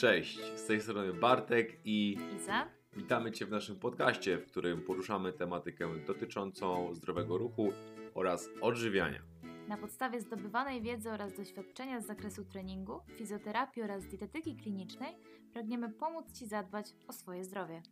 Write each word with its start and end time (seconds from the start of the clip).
Cześć, 0.00 0.40
z 0.56 0.66
tej 0.66 0.80
strony 0.80 1.12
Bartek 1.12 1.78
i 1.84 2.18
Iza. 2.36 2.66
witamy 2.96 3.32
Cię 3.32 3.46
w 3.46 3.50
naszym 3.50 3.76
podcaście, 3.76 4.38
w 4.38 4.46
którym 4.46 4.82
poruszamy 4.82 5.32
tematykę 5.32 5.88
dotyczącą 6.06 6.94
zdrowego 6.94 7.38
ruchu 7.38 7.72
oraz 8.14 8.48
odżywiania. 8.60 9.22
Na 9.68 9.76
podstawie 9.76 10.20
zdobywanej 10.20 10.82
wiedzy 10.82 11.10
oraz 11.10 11.36
doświadczenia 11.36 12.00
z 12.00 12.06
zakresu 12.06 12.44
treningu, 12.44 13.00
fizjoterapii 13.16 13.82
oraz 13.82 14.06
dietetyki 14.06 14.56
klinicznej 14.56 15.16
pragniemy 15.52 15.90
pomóc 15.90 16.32
Ci 16.32 16.46
zadbać 16.46 16.86
o 17.08 17.12
swoje 17.12 17.44
zdrowie. 17.44 17.82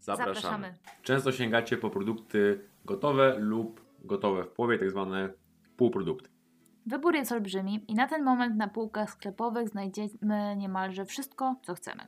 Zapraszamy. 0.00 0.74
Często 1.02 1.32
sięgacie 1.32 1.76
po 1.76 1.90
produkty 1.90 2.68
gotowe 2.84 3.36
lub 3.38 3.80
gotowe 4.04 4.44
w 4.44 4.48
połowie, 4.48 4.78
tak 4.78 4.90
zwane 4.90 5.32
półprodukty. 5.76 6.37
Wybór 6.86 7.14
jest 7.14 7.32
olbrzymi 7.32 7.84
i 7.88 7.94
na 7.94 8.08
ten 8.08 8.24
moment 8.24 8.56
na 8.56 8.68
półkach 8.68 9.10
sklepowych 9.10 9.68
znajdziemy 9.68 10.56
niemalże 10.56 11.04
wszystko, 11.04 11.56
co 11.62 11.74
chcemy. 11.74 12.06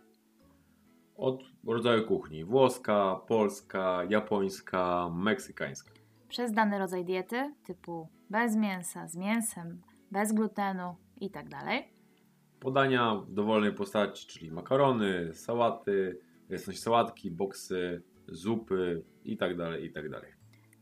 Od 1.17 1.43
rodzaju 1.67 2.07
kuchni 2.07 2.45
włoska, 2.45 3.21
polska, 3.29 4.05
japońska, 4.09 5.11
meksykańska. 5.15 5.91
Przez 6.29 6.53
dany 6.53 6.79
rodzaj 6.79 7.05
diety, 7.05 7.55
typu 7.65 8.09
bez 8.31 8.57
mięsa, 8.57 9.09
z 9.09 9.17
mięsem, 9.17 9.83
bez 10.11 10.33
glutenu 10.33 10.97
itd. 11.21 11.57
Podania 12.61 13.15
w 13.15 13.33
dowolnej 13.33 13.73
postaci, 13.73 14.27
czyli 14.27 14.51
makarony, 14.51 15.35
sałaty, 15.35 16.21
jasność 16.49 16.83
sałatki, 16.83 17.31
boksy, 17.31 18.03
zupy 18.29 19.05
itd., 19.25 19.81
itd. 19.81 20.21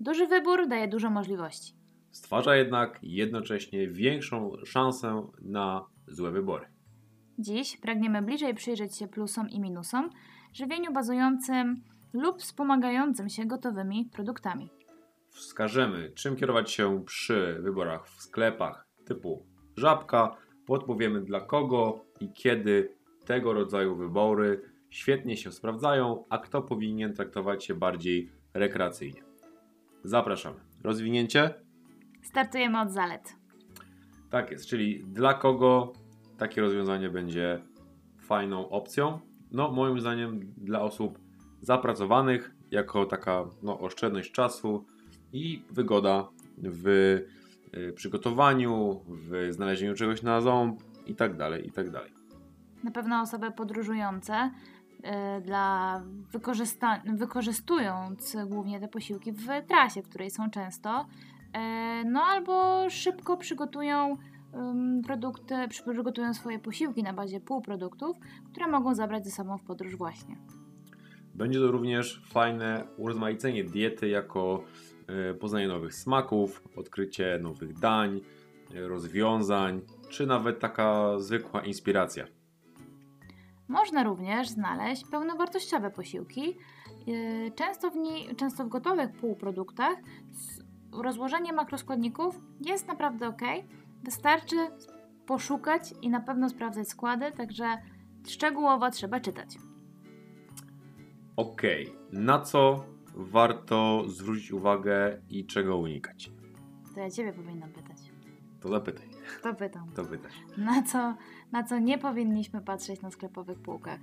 Duży 0.00 0.26
wybór 0.26 0.68
daje 0.68 0.88
dużo 0.88 1.10
możliwości. 1.10 1.77
Stwarza 2.10 2.56
jednak 2.56 2.98
jednocześnie 3.02 3.88
większą 3.88 4.52
szansę 4.64 5.26
na 5.42 5.86
złe 6.06 6.30
wybory. 6.30 6.66
Dziś 7.38 7.76
pragniemy 7.76 8.22
bliżej 8.22 8.54
przyjrzeć 8.54 8.96
się 8.96 9.08
plusom 9.08 9.50
i 9.50 9.60
minusom 9.60 10.10
żywieniu 10.54 10.92
bazującym 10.92 11.82
lub 12.12 12.40
wspomagającym 12.40 13.28
się 13.28 13.46
gotowymi 13.46 14.10
produktami. 14.12 14.70
Wskażemy, 15.30 16.12
czym 16.14 16.36
kierować 16.36 16.70
się 16.70 17.04
przy 17.04 17.58
wyborach 17.62 18.08
w 18.08 18.22
sklepach 18.22 18.86
typu 19.04 19.46
żabka, 19.76 20.36
podpowiemy 20.66 21.20
dla 21.20 21.40
kogo 21.40 22.04
i 22.20 22.32
kiedy 22.32 22.94
tego 23.24 23.52
rodzaju 23.52 23.96
wybory 23.96 24.60
świetnie 24.90 25.36
się 25.36 25.52
sprawdzają, 25.52 26.24
a 26.28 26.38
kto 26.38 26.62
powinien 26.62 27.14
traktować 27.14 27.68
je 27.68 27.74
bardziej 27.74 28.30
rekreacyjnie. 28.54 29.22
Zapraszamy. 30.04 30.60
Rozwinięcie? 30.82 31.54
Startujemy 32.28 32.80
od 32.80 32.90
zalet. 32.90 33.36
Tak 34.30 34.50
jest, 34.50 34.66
czyli 34.66 35.04
dla 35.04 35.34
kogo 35.34 35.92
takie 36.38 36.60
rozwiązanie 36.60 37.10
będzie 37.10 37.62
fajną 38.18 38.68
opcją? 38.68 39.20
No, 39.50 39.72
moim 39.72 40.00
zdaniem 40.00 40.40
dla 40.56 40.80
osób 40.80 41.18
zapracowanych, 41.60 42.54
jako 42.70 43.06
taka 43.06 43.44
no, 43.62 43.78
oszczędność 43.80 44.32
czasu 44.32 44.84
i 45.32 45.62
wygoda 45.70 46.28
w 46.58 46.88
y, 47.76 47.92
przygotowaniu, 47.92 49.00
w 49.08 49.48
znalezieniu 49.50 49.94
czegoś 49.94 50.22
na 50.22 50.40
ząb 50.40 50.80
i 51.06 51.14
tak 51.14 51.36
dalej, 51.36 51.66
i 51.66 51.72
tak 51.72 51.90
dalej. 51.90 52.12
Na 52.84 52.90
pewno 52.90 53.20
osoby 53.20 53.50
podróżujące 53.50 54.50
y, 55.38 55.40
dla 55.40 56.02
wykorzysta- 56.32 57.16
wykorzystując 57.16 58.36
głównie 58.46 58.80
te 58.80 58.88
posiłki 58.88 59.32
w 59.32 59.46
trasie, 59.68 60.02
w 60.02 60.08
której 60.08 60.30
są 60.30 60.50
często, 60.50 61.06
no 62.04 62.22
albo 62.22 62.86
szybko 62.90 63.36
przygotują 63.36 64.16
produkty, 65.06 65.54
przygotują 65.68 66.34
swoje 66.34 66.58
posiłki 66.58 67.02
na 67.02 67.12
bazie 67.12 67.40
półproduktów, 67.40 68.16
które 68.52 68.66
mogą 68.66 68.94
zabrać 68.94 69.24
ze 69.24 69.30
sobą 69.30 69.58
w 69.58 69.62
podróż 69.62 69.96
właśnie. 69.96 70.36
Będzie 71.34 71.58
to 71.58 71.70
również 71.70 72.22
fajne 72.32 72.84
urozmaicenie 72.96 73.64
diety 73.64 74.08
jako 74.08 74.64
y, 75.30 75.34
poznanie 75.34 75.68
nowych 75.68 75.94
smaków, 75.94 76.62
odkrycie 76.76 77.38
nowych 77.42 77.78
dań, 77.78 78.20
rozwiązań, 78.74 79.80
czy 80.08 80.26
nawet 80.26 80.60
taka 80.60 81.18
zwykła 81.18 81.64
inspiracja. 81.64 82.24
Można 83.68 84.04
również 84.04 84.48
znaleźć 84.48 85.04
pełnowartościowe 85.10 85.90
posiłki. 85.90 86.56
Yy, 87.06 87.50
Często 87.54 87.90
w, 87.90 87.96
nie, 87.96 88.34
często 88.34 88.64
w 88.64 88.68
gotowych 88.68 89.12
półproduktach 89.12 89.96
rozłożenie 90.92 91.52
makroskładników 91.52 92.40
jest 92.66 92.88
naprawdę 92.88 93.28
ok. 93.28 93.42
Wystarczy 94.04 94.56
poszukać 95.26 95.94
i 96.02 96.08
na 96.10 96.20
pewno 96.20 96.48
sprawdzać 96.48 96.88
składy, 96.88 97.32
także 97.32 97.64
szczegółowo 98.28 98.90
trzeba 98.90 99.20
czytać. 99.20 99.48
Ok, 101.36 101.62
na 102.12 102.40
co 102.40 102.84
warto 103.14 104.04
zwrócić 104.08 104.52
uwagę 104.52 105.18
i 105.28 105.46
czego 105.46 105.76
unikać? 105.76 106.30
To 106.94 107.00
ja 107.00 107.10
Ciebie 107.10 107.32
powinnam 107.32 107.70
pytać. 107.72 107.96
To 108.60 108.68
zapytaj, 108.68 109.06
To 109.42 109.54
pytam. 109.54 109.90
to 109.94 110.04
pytaj. 110.04 110.30
Na 110.56 110.82
co, 110.82 111.14
na 111.52 111.62
co 111.64 111.78
nie 111.78 111.98
powinniśmy 111.98 112.60
patrzeć 112.60 113.00
na 113.02 113.10
sklepowych 113.10 113.58
półkach? 113.58 114.00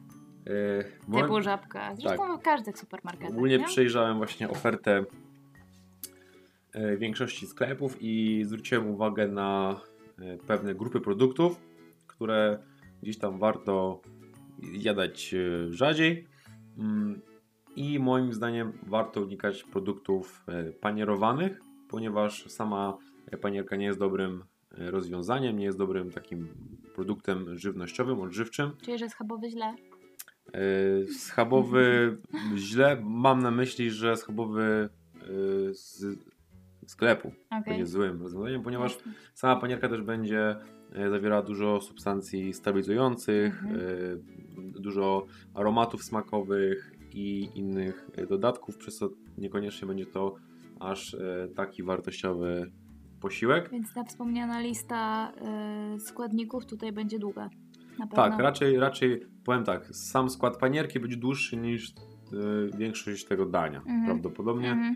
Yy, 1.10 1.22
Typu 1.22 1.42
żabka. 1.42 1.96
Zresztą 1.96 2.38
w 2.38 2.42
każdych 2.42 2.78
supermarketach. 2.80 3.32
ogólnie 3.32 3.58
nie? 3.58 3.66
przejrzałem 3.66 4.18
właśnie 4.18 4.50
ofertę 4.50 5.06
większości 6.98 7.48
sklepów 7.48 7.98
i 8.02 8.44
zwróciłem 8.46 8.88
uwagę 8.88 9.28
na 9.28 9.82
e, 10.20 10.38
pewne 10.38 10.76
grupy 10.76 11.02
produktów, 11.02 11.62
które 12.08 12.60
gdzieś 13.02 13.18
tam 13.18 13.40
warto 13.40 14.02
jadać 14.74 15.34
e, 15.34 15.74
rzadziej. 15.74 16.28
Mm, 16.78 17.22
I 17.76 18.00
moim 18.00 18.34
zdaniem 18.34 18.74
warto 18.88 19.22
unikać 19.22 19.64
produktów 19.64 20.44
e, 20.48 20.72
panierowanych, 20.72 21.62
ponieważ 21.90 22.52
sama 22.52 22.98
panierka 23.42 23.76
nie 23.76 23.86
jest 23.86 24.00
dobrym 24.00 24.44
e, 24.78 24.92
rozwiązaniem, 24.92 25.58
nie 25.58 25.66
jest 25.66 25.78
dobrym 25.78 26.12
takim 26.12 26.48
produktem 26.96 27.58
żywnościowym, 27.58 28.20
odżywczym. 28.20 28.72
Czyli, 28.82 28.98
że 28.98 29.10
schabowy 29.10 29.50
źle? 29.50 29.76
Schabowy 31.18 32.18
źle, 32.70 33.02
mam 33.04 33.44
na 33.44 33.52
myśli, 33.52 33.92
że 33.92 34.18
schabowy 34.18 34.90
z 35.72 36.04
sklepu 36.88 37.28
Okej. 37.50 37.64
będzie 37.66 37.86
złym 37.86 38.22
rozwiązaniem, 38.22 38.64
ponieważ 38.64 38.98
sama 39.34 39.62
panierka 39.62 39.90
też 39.90 40.02
będzie 40.02 40.56
yy, 40.96 41.10
zawierała 41.10 41.42
dużo 41.42 41.82
substancji 41.82 42.54
stabilizujących, 42.54 43.64
Mhm. 43.64 43.80
yy, 43.80 44.22
dużo 44.82 45.26
aromatów 45.54 46.04
smakowych 46.04 46.92
i 47.14 47.50
innych 47.56 48.10
yy, 48.18 48.28
dodatków, 48.28 48.78
przez 48.78 48.98
co 48.98 49.10
niekoniecznie 49.38 49.88
będzie 49.88 50.06
to 50.06 50.36
aż 50.80 51.16
taki 51.56 51.84
wartościowy 51.84 52.72
posiłek. 53.22 53.70
Więc 53.72 53.94
ta 53.94 54.04
wspomniana 54.04 54.60
lista 54.60 55.32
składników 56.00 56.66
tutaj 56.66 56.92
będzie 56.92 57.20
długa. 57.20 57.50
Tak, 58.16 58.40
raczej, 58.40 58.78
raczej 58.80 59.26
powiem 59.46 59.64
tak, 59.64 59.86
sam 59.96 60.30
skład 60.30 60.58
panierki 60.58 61.00
będzie 61.00 61.18
dłuższy 61.18 61.58
niż 61.58 61.94
większość 62.78 63.26
tego 63.26 63.46
dania, 63.46 63.78
Mhm. 63.80 64.06
prawdopodobnie. 64.06 64.72
Mhm. 64.72 64.96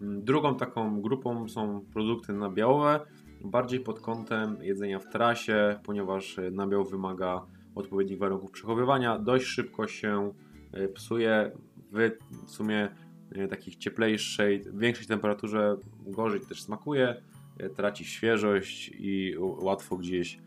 Mm, 0.00 0.24
Drugą 0.24 0.54
taką 0.56 1.00
grupą 1.02 1.48
są 1.48 1.84
produkty 1.92 2.32
nabiałowe, 2.32 3.00
bardziej 3.44 3.80
pod 3.80 4.00
kątem 4.00 4.56
jedzenia 4.62 4.98
w 4.98 5.08
trasie, 5.08 5.78
ponieważ 5.84 6.38
e, 6.38 6.50
nabiał 6.50 6.84
wymaga 6.84 7.46
odpowiednich 7.74 8.18
warunków 8.18 8.50
przechowywania, 8.50 9.18
dość 9.18 9.46
szybko 9.46 9.86
się 9.86 10.32
e, 10.72 10.88
psuje, 10.88 11.50
w, 11.92 12.10
sumie 12.50 12.88
e, 13.32 13.48
takich 13.48 13.76
cieplejszej, 13.76 14.64
większej 14.74 15.06
temperaturze 15.06 15.76
gorzej 16.06 16.40
też 16.40 16.62
smakuje, 16.62 17.22
traci 17.76 18.04
świeżość 18.04 18.90
i 18.98 19.34
łatwo 19.38 19.96
gdzieś 19.96 20.38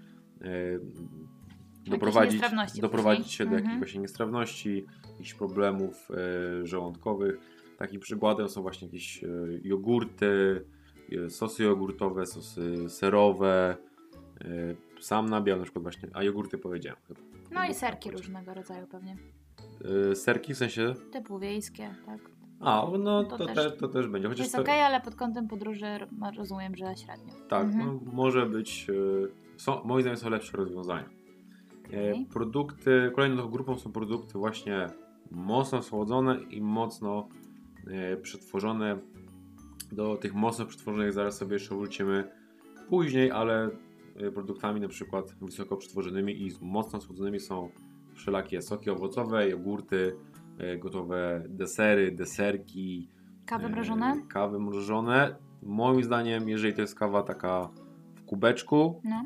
doprowadzić, 1.86 2.42
doprowadzić 2.82 3.26
później. 3.26 3.38
się 3.38 3.44
do 3.46 3.50
Mhm. 3.50 3.64
jakichś 3.64 3.80
właśnie 3.80 4.02
niestrawności, 4.02 4.86
jakichś 5.12 5.34
problemów 5.34 6.10
żołądkowych. 6.64 7.40
Takim 7.78 8.00
przykładem 8.00 8.50
są 8.50 8.62
właśnie 8.62 8.88
jakieś 8.88 9.24
e, 9.24 9.28
jogurty, 9.64 10.66
e, 11.26 11.30
sosy 11.30 11.64
jogurtowe, 11.64 12.26
sosy 12.26 12.90
serowe, 12.90 13.78
e, 14.42 14.46
sam 15.02 15.30
nabiał 15.30 15.58
na 15.58 15.64
przykład 15.64 15.84
właśnie, 15.84 16.10
a 16.14 16.24
jogurty 16.24 16.58
powiedziałem 16.58 17.00
chyba. 17.08 17.20
No 17.52 17.66
i 17.66 17.74
serki 17.74 18.12
różnego 18.12 18.54
rodzaju 18.54 18.88
pewnie. 18.88 19.18
Serki 20.16 20.54
w 20.54 20.58
sensie, 20.58 20.94
Typu 21.12 21.40
wiejskie, 21.40 21.96
tak. 22.06 22.20
a 22.60 22.88
no 23.00 23.24
To 23.24 23.38
to, 23.38 23.46
też- 23.46 23.56
też, 23.56 23.78
to 23.80 23.88
też 23.88 24.08
będzie. 24.08 24.28
Chociaż 24.28 24.40
Jest 24.46 24.56
to, 24.56 24.62
ok, 24.62 24.70
ale 24.70 25.02
pod 25.02 25.16
kątem 25.16 25.48
podróży 25.48 25.86
rozumiem, 26.38 26.76
że 26.76 26.96
średnio. 26.96 27.34
tak, 27.50 27.64
Mhm. 27.66 27.86
no, 28.06 28.12
może 28.14 28.46
być, 28.46 28.88
są, 29.58 29.84
moim 29.84 30.02
zdaniem 30.02 30.18
są 30.18 30.30
lepsze 30.30 30.58
rozwiązania. 30.58 31.10
Okej. 31.88 32.26
Produkty, 32.34 33.12
kolejną 33.16 33.48
grupą 33.48 33.78
są 33.78 33.92
produkty 33.92 34.38
właśnie 34.38 34.88
mocno 35.32 35.82
słodzone 35.82 36.40
i 36.50 36.62
mocno 36.62 37.28
przetworzone. 38.22 38.98
Do 39.92 40.16
tych 40.18 40.34
mocno 40.34 40.66
przetworzonych 40.66 41.14
zaraz 41.14 41.38
sobie 41.38 41.54
jeszcze 41.54 41.76
wrócimy 41.76 42.30
później, 42.90 43.32
ale 43.32 43.70
e, 44.16 44.32
produktami 44.32 44.82
na 44.82 44.88
przykład 44.88 45.36
wysoko 45.42 45.78
przetworzonymi 45.78 46.42
i 46.48 46.52
mocno 46.62 47.02
słodzonymi 47.02 47.40
są 47.40 47.70
wszelakie 48.14 48.62
soki 48.62 48.90
owocowe, 48.90 49.50
jogurty, 49.50 50.16
e, 50.58 50.78
gotowe 50.78 51.44
desery, 51.50 52.12
deserki, 52.12 53.10
Kawy 53.46 53.66
e, 53.66 53.70
mrożone? 53.70 54.22
kawy 54.30 54.60
mrożone. 54.60 55.36
Moim 55.64 56.04
zdaniem, 56.04 56.50
jeżeli 56.50 56.74
to 56.74 56.82
jest 56.82 56.96
kawa 56.96 57.24
taka 57.24 57.70
w 58.16 58.24
kubeczku, 58.26 59.02
No, 59.04 59.24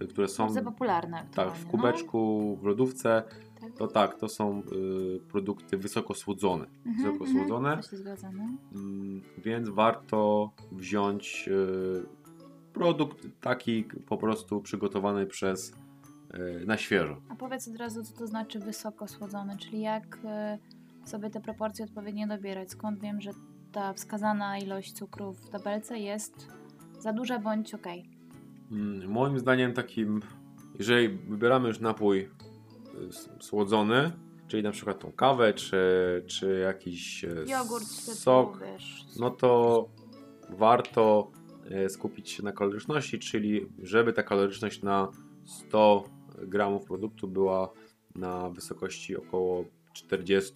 e, 0.00 0.06
które 0.06 0.28
są 0.28 0.44
bardzo 0.44 0.62
popularne 0.62 1.26
tak, 1.34 1.52
w 1.54 1.66
kubeczku, 1.66 2.56
w 2.62 2.64
lodówce, 2.64 3.22
No, 3.28 3.51
tak. 3.70 3.78
to 3.78 3.88
tak, 3.88 4.18
to 4.18 4.28
są 4.28 4.62
y, 5.16 5.20
produkty 5.28 5.78
wysoko 5.78 6.14
słodzone. 6.14 6.66
Mhm, 6.86 6.96
Wysoko 6.96 7.24
mhm, 7.24 7.38
słodzone. 7.38 7.76
To 7.76 7.82
się 7.90 7.96
zgadza, 7.96 8.32
no. 8.32 8.44
Mm, 8.74 9.22
więc 9.38 9.68
warto 9.68 10.50
wziąć 10.72 11.48
y, 11.48 12.22
produkt 12.72 13.26
taki 13.40 13.84
po 13.84 14.16
prostu 14.16 14.60
przygotowany 14.60 15.26
przez 15.26 15.72
y, 16.62 16.66
na 16.66 16.76
świeżo. 16.76 17.16
A 17.28 17.34
powiedz 17.36 17.68
od 17.68 17.76
razu, 17.76 18.02
co 18.02 18.18
to 18.18 18.26
znaczy 18.26 18.58
wysoko 18.58 19.08
słodzone, 19.08 19.56
czyli 19.56 19.80
jak 19.80 20.18
y, 21.04 21.08
sobie 21.08 21.30
te 21.30 21.40
proporcje 21.40 21.84
odpowiednio 21.84 22.26
dobierać. 22.26 22.70
Skąd 22.70 23.00
wiem, 23.00 23.20
że 23.20 23.30
ta 23.72 23.92
wskazana 23.92 24.58
ilość 24.58 24.92
cukru 24.92 25.32
w 25.32 25.48
tabelce 25.50 25.98
jest 25.98 26.48
za 27.00 27.12
duża 27.12 27.38
bądź 27.38 27.74
ok. 27.74 27.86
Mm, 28.72 29.10
Moim 29.10 29.38
zdaniem 29.38 29.72
takim, 29.72 30.20
jeżeli 30.78 31.08
wybieramy 31.08 31.68
już 31.68 31.80
napój 31.80 32.28
słodzony, 33.40 34.12
czyli 34.48 34.62
na 34.62 34.70
przykład 34.70 34.98
tą 34.98 35.12
kawę, 35.12 35.54
czy, 35.54 35.76
czy 36.26 36.58
jakiś 36.58 37.24
e, 37.24 37.28
Jogurt, 37.28 37.86
sok, 37.88 38.60
no 39.18 39.30
to 39.30 39.88
warto 40.48 41.30
e, 41.70 41.88
skupić 41.88 42.30
się 42.30 42.42
na 42.42 42.52
kaloryczności, 42.52 43.18
czyli 43.18 43.66
żeby 43.82 44.12
ta 44.12 44.22
kaloryczność 44.22 44.82
na 44.82 45.08
100 45.44 46.04
gramów 46.38 46.84
produktu 46.84 47.28
była 47.28 47.72
na 48.14 48.50
wysokości 48.50 49.16
około 49.16 49.64
40 49.92 50.52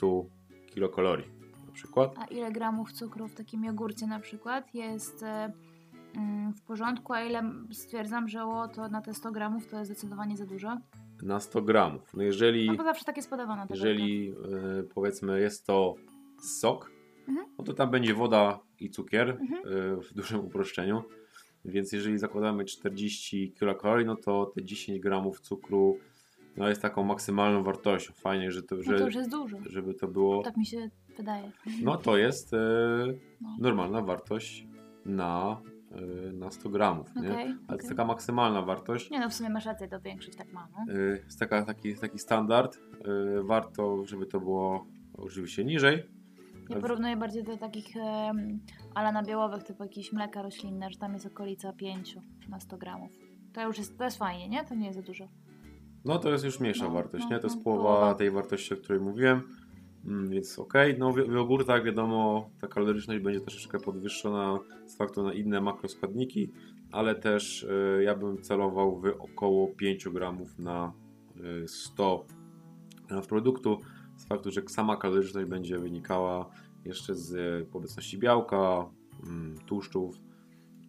kilokalorii 0.67 1.31
na 1.67 1.73
przykład. 1.73 2.15
A 2.19 2.25
ile 2.25 2.53
gramów 2.53 2.93
cukru 2.93 3.29
w 3.29 3.35
takim 3.35 3.65
jogurcie 3.65 4.07
na 4.07 4.21
przykład 4.21 4.75
jest 4.75 5.23
e, 5.23 5.53
mm, 6.17 6.53
w 6.53 6.63
porządku, 6.63 7.13
a 7.13 7.23
ile 7.23 7.43
stwierdzam, 7.73 8.29
że 8.29 8.45
o, 8.45 8.69
to 8.69 8.89
na 8.89 9.01
te 9.01 9.15
100 9.15 9.33
gramów 9.33 9.67
to 9.67 9.79
jest 9.79 9.91
zdecydowanie 9.91 10.37
za 10.37 10.47
dużo? 10.47 10.77
Na 11.23 11.41
100 11.41 11.63
gramów. 11.63 12.15
No 12.15 12.23
jeżeli, 12.23 12.67
No 12.67 12.75
bo 12.77 12.85
zawsze 12.85 13.05
tak 13.05 13.17
jest 13.17 13.31
podawana 13.31 13.67
tabelka. 13.67 13.89
jeżeli 13.89 14.31
e, 14.31 14.35
powiedzmy 14.95 15.41
jest 15.41 15.67
to 15.67 15.95
sok, 16.61 16.91
Mhm. 17.29 17.47
no 17.59 17.65
to 17.65 17.75
tam 17.75 17.91
będzie 17.91 18.15
woda 18.15 18.59
i 18.81 18.91
cukier 18.91 19.31
Mhm. 19.41 19.63
e, 19.65 19.97
w 20.03 20.15
dużym 20.15 20.41
uproszczeniu. 20.45 21.03
Więc 21.65 21.93
jeżeli 21.93 22.19
zakładamy 22.19 22.65
40 22.65 23.53
kilokalorii, 23.53 24.07
no 24.07 24.17
to 24.17 24.47
te 24.47 24.65
10 24.65 25.01
gramów 25.01 25.41
cukru 25.41 25.99
no 26.57 26.69
jest 26.69 26.83
taką 26.83 27.05
maksymalną 27.05 27.63
wartością. 27.63 28.13
Fajnie, 28.15 28.53
że 28.53 28.63
to, 28.63 28.77
No 28.77 28.83
że, 28.83 28.99
to 28.99 29.05
już 29.07 29.15
jest 29.15 29.31
dużo. 29.31 29.57
żeby 29.71 29.95
to 29.95 30.09
było. 30.09 30.43
Tak 30.43 30.57
mi 30.57 30.67
się 30.67 30.91
wydaje. 31.17 31.53
No 31.83 31.97
to 31.97 32.17
jest 32.17 32.55
e, 32.55 32.59
No. 33.41 33.57
normalna 33.61 34.03
wartość 34.03 34.67
na, 35.05 35.61
na 36.33 36.51
100 36.51 36.69
gramów. 36.71 37.15
Nie? 37.17 37.31
Okej, 37.33 37.45
Ale 37.45 37.55
to 37.57 37.65
okej. 37.65 37.77
jest 37.77 37.89
taka 37.89 38.05
maksymalna 38.05 38.63
wartość. 38.63 39.11
Nie 39.11 39.21
no, 39.21 39.31
w 39.31 39.35
sumie 39.35 39.51
masz 39.51 39.67
rację, 39.67 39.89
to 39.89 40.01
większość 40.01 40.37
tak 40.37 40.53
ma, 40.53 40.69
no. 40.73 40.93
E, 40.93 40.99
jest 40.99 41.39
taka, 41.39 41.65
taki, 41.65 41.95
taki 41.95 42.19
standard. 42.19 42.77
E, 43.39 43.43
warto, 43.43 44.05
żeby 44.07 44.27
to 44.27 44.41
było 44.41 44.87
oczywiście 45.15 45.65
niżej. 45.65 46.03
Ja 46.69 46.81
porównuję 46.81 47.17
bardziej 47.17 47.45
do 47.45 47.57
takich 47.57 47.87
um, 47.97 48.61
ala 48.95 49.13
nabiałowych, 49.13 49.63
typu 49.63 49.83
jakieś 49.83 50.13
mleka 50.13 50.43
roślinne, 50.43 50.91
że 50.91 50.99
tam 50.99 51.13
jest 51.13 51.27
okolica 51.27 51.73
5 51.73 52.17
na 52.49 52.61
100 52.61 52.79
gramów. 52.79 53.11
To 53.53 53.67
już 53.67 53.79
jest, 53.79 53.99
to 53.99 54.05
jest 54.05 54.19
fajnie, 54.19 54.49
nie? 54.49 54.65
To 54.65 54.75
nie 54.75 54.87
jest 54.87 54.99
za 54.99 55.03
dużo. 55.03 55.29
No 56.05 56.19
to 56.19 56.31
jest 56.31 56.45
już 56.45 56.61
mniejsza 56.61 56.85
No, 56.85 56.91
wartość, 56.91 57.25
no, 57.25 57.31
nie? 57.31 57.41
To 57.41 57.47
jest 57.47 57.57
no, 57.57 57.63
połowa. 57.63 58.15
tej 58.15 58.31
wartości, 58.31 58.75
o 58.75 58.77
której 58.77 59.01
mówiłem. 59.01 59.43
Mm, 60.07 60.31
więc 60.31 60.59
okej. 60.59 60.99
No 60.99 61.13
w, 61.13 61.17
jogurtach 61.17 61.85
wiadomo, 61.85 62.51
ta 62.61 62.69
kaloryczność 62.69 63.23
będzie 63.23 63.41
troszeczkę 63.41 63.79
podwyższona 63.79 64.59
z 64.87 64.97
faktu 64.97 65.23
na 65.23 65.33
inne 65.33 65.61
makroskładniki, 65.61 66.53
ale 66.93 67.15
też 67.15 67.63
y, 67.63 68.03
ja 68.05 68.15
bym 68.15 68.43
celował 68.43 69.01
w 69.01 69.07
około 69.07 69.69
5 69.69 70.09
gramów 70.09 70.59
na 70.59 70.93
y, 71.65 71.69
100 71.69 72.27
gramów 73.09 73.27
produktu. 73.27 73.79
Z 74.17 74.27
faktu, 74.27 74.51
że 74.51 74.63
sama 74.67 74.97
kaloryczność 74.97 75.49
będzie 75.49 75.79
wynikała 75.79 76.51
jeszcze 76.85 77.15
z 77.15 77.33
y, 77.33 77.67
obecności 77.73 78.19
białka, 78.19 78.91
mm, 79.27 79.59
tłuszczów 79.67 80.17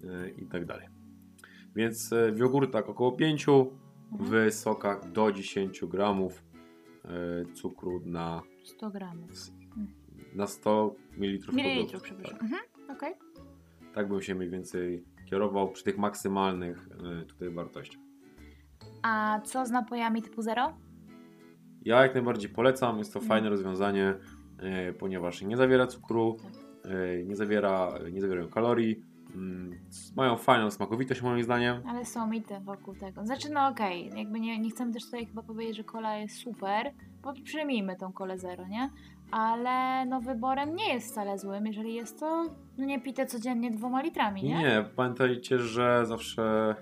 y, 0.03 0.29
i 0.37 0.45
tak 0.45 0.65
dalej. 0.65 0.87
Więc 1.75 2.11
y, 2.11 2.31
w 2.31 2.37
jogurtach 2.37 2.89
około 2.89 3.11
5, 3.11 3.45
Mhm. 4.11 4.49
w 4.49 4.53
sokach 4.53 5.11
do 5.11 5.31
10 5.31 5.85
gramów 5.85 6.43
e, 7.05 7.09
cukru 7.53 8.01
na, 8.05 8.41
100 8.67 8.89
gramów. 8.91 9.31
na 10.35 10.47
100 10.47 10.95
ml 11.17 11.53
Mililitrów, 11.53 12.01
przepraszam. 12.03 12.37
Tak, 12.39 12.43
Mhm, 12.43 12.61
okej. 12.89 13.13
tak 13.93 14.07
bym 14.09 14.21
się 14.21 14.35
mniej 14.35 14.49
więcej 14.49 15.03
kierował 15.25 15.71
przy 15.71 15.83
tych 15.83 15.97
maksymalnych 15.97 16.89
e, 17.21 17.25
tutaj 17.25 17.49
wartościach. 17.49 18.01
A 19.03 19.41
co 19.45 19.65
z 19.65 19.71
napojami 19.71 20.21
typu 20.21 20.41
zero? 20.41 20.77
Ja 21.85 22.01
jak 22.01 22.13
najbardziej 22.13 22.49
polecam, 22.49 22.97
jest 22.97 23.13
to 23.13 23.19
Mhm. 23.19 23.29
fajne 23.29 23.49
rozwiązanie, 23.49 24.13
e, 24.59 24.93
ponieważ 24.93 25.41
nie 25.41 25.57
zawiera 25.57 25.87
cukru, 25.87 26.37
Tak. 26.43 26.51
e, 26.91 27.23
nie, 27.23 27.35
zawiera, 27.35 27.93
nie 28.11 28.21
zawierają 28.21 28.47
kalorii, 28.49 29.03
mają 30.16 30.38
fajną 30.38 30.72
smakowitość 30.72 31.22
moim 31.22 31.44
zdaniem. 31.44 31.81
Ale 31.88 32.06
są 32.06 32.28
mity 32.28 32.60
wokół 32.60 32.95
tego. 32.95 33.25
Znaczy, 33.25 33.50
no 33.51 33.68
okej, 33.68 34.12
jakby 34.16 34.39
nie, 34.39 34.60
nie 34.60 34.69
chcemy 34.69 34.94
też 34.94 35.06
tutaj 35.06 35.25
chyba 35.25 35.44
powiedzieć, 35.44 35.78
że 35.78 35.84
kola 35.84 36.18
jest 36.18 36.36
super, 36.36 36.92
bo 37.22 37.34
przyjmijmy 37.44 37.95
tą 37.95 38.13
kolę 38.13 38.38
zero, 38.38 38.68
nie? 38.68 38.89
Ale 39.31 40.06
no 40.06 40.22
wyborem 40.22 40.75
nie 40.75 40.94
jest 40.94 41.12
wcale 41.12 41.39
złym, 41.39 41.66
jeżeli 41.66 41.94
jest 41.94 42.19
to 42.19 42.45
no 42.78 42.86
nie 42.86 43.01
pite 43.01 43.25
codziennie 43.25 43.72
dwoma 43.72 44.01
litrami, 44.01 44.44
nie? 44.44 44.57
Nie, 44.57 44.86
pamiętajcie, 44.95 45.60
że 45.60 46.06
zawsze 46.06 46.75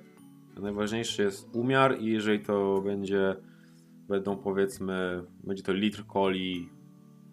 najważniejszy 0.61 1.23
jest 1.23 1.55
umiar 1.55 1.99
i 1.99 2.05
jeżeli 2.05 2.39
to 2.39 2.81
będzie, 2.81 3.35
będą 4.07 4.37
powiedzmy, 4.37 5.23
będzie 5.43 5.63
to 5.63 5.73
litr 5.73 6.05
coli, 6.13 6.69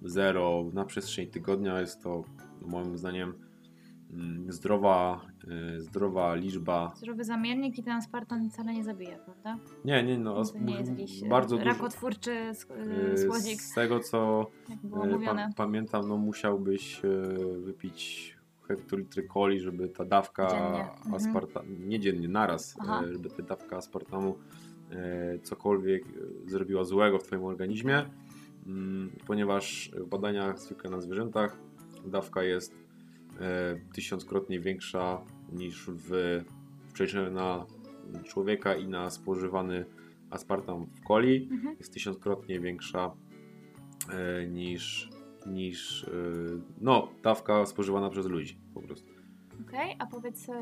zero 0.03 0.65
na 0.73 0.85
przestrzeni 0.85 1.29
tygodnia, 1.29 1.81
jest 1.81 2.03
to 2.03 2.25
moim 2.61 2.99
zdaniem 2.99 3.29
mm, 3.29 3.52
zdrowa, 4.49 5.21
y, 5.77 5.81
zdrowa 5.81 6.35
liczba. 6.35 6.93
Zdrowy 6.97 7.25
zamiennik 7.25 7.79
i 7.79 7.83
ten 7.83 7.93
aspartam 7.93 8.51
wcale 8.51 8.75
nie 8.75 8.85
zabija, 8.85 9.19
prawda? 9.19 9.59
Nie, 9.85 10.03
nie, 10.03 10.19
no, 10.19 10.45
to 10.45 10.59
nie 10.59 10.75
jest 10.79 10.91
jakiś 10.91 11.25
bardzo 11.25 11.57
e, 11.57 11.59
dużo. 11.59 11.71
rakotwórczy 11.71 12.31
y, 12.31 13.13
e, 13.13 13.19
słodzik, 13.19 13.61
Z 13.63 13.75
tego 13.75 14.01
co 14.01 14.47
y, 14.71 15.25
pa, 15.25 15.49
pamiętam, 15.57 16.09
no 16.09 16.17
musiałbyś 16.17 17.05
y, 17.05 17.59
wypić 17.61 18.33
hektolitry 18.69 19.29
coli, 19.29 19.61
żeby 19.61 19.89
ta 19.89 20.05
dawka 20.05 20.47
Dziennie. 20.51 20.91
Mhm. 20.91 21.15
aspartamu, 21.15 21.69
nie 21.79 22.01
dziennie, 22.01 22.29
naraz, 22.29 22.77
Aha. 22.81 23.03
y, 23.05 23.13
żeby 23.13 23.31
ta 23.31 23.43
dawka 23.43 23.77
aspartamu 23.77 24.35
y, 25.37 25.39
cokolwiek 25.43 26.05
y, 26.07 26.51
zrobiła 26.51 26.85
złego 26.85 27.19
w 27.19 27.23
Twoim 27.23 27.45
organizmie, 27.45 28.05
mm, 28.67 29.11
ponieważ 29.27 29.91
w 29.95 30.07
badaniach 30.09 30.59
zwykle 30.61 30.91
na 30.91 31.01
zwierzętach 31.01 31.59
dawka 32.07 32.43
jest 32.43 32.73
y, 32.73 32.82
tysiąckrotnie 33.95 34.61
większa 34.61 35.21
niż 35.53 35.91
w, 35.91 36.41
przeliczeniu 36.93 37.31
na 37.31 37.67
człowieka 38.25 38.75
i 38.75 38.89
na 38.89 39.11
spożywany 39.11 39.85
aspartam 40.31 40.87
w 40.87 41.01
coli 41.09 41.49
Mhm. 41.53 41.77
jest 41.79 41.93
tysiąckrotnie 41.93 42.61
większa 42.61 43.13
e, 44.13 44.47
niż, 44.47 45.11
niż 45.47 46.05
e, 46.05 46.09
no, 46.81 47.09
dawka 47.23 47.67
spożywana 47.67 48.11
przez 48.11 48.27
ludzi 48.27 48.59
po 48.75 48.83
prostu. 48.83 49.13
Okej, 49.69 49.97
a 49.99 50.07
powiedz 50.07 50.49
e, 50.49 50.53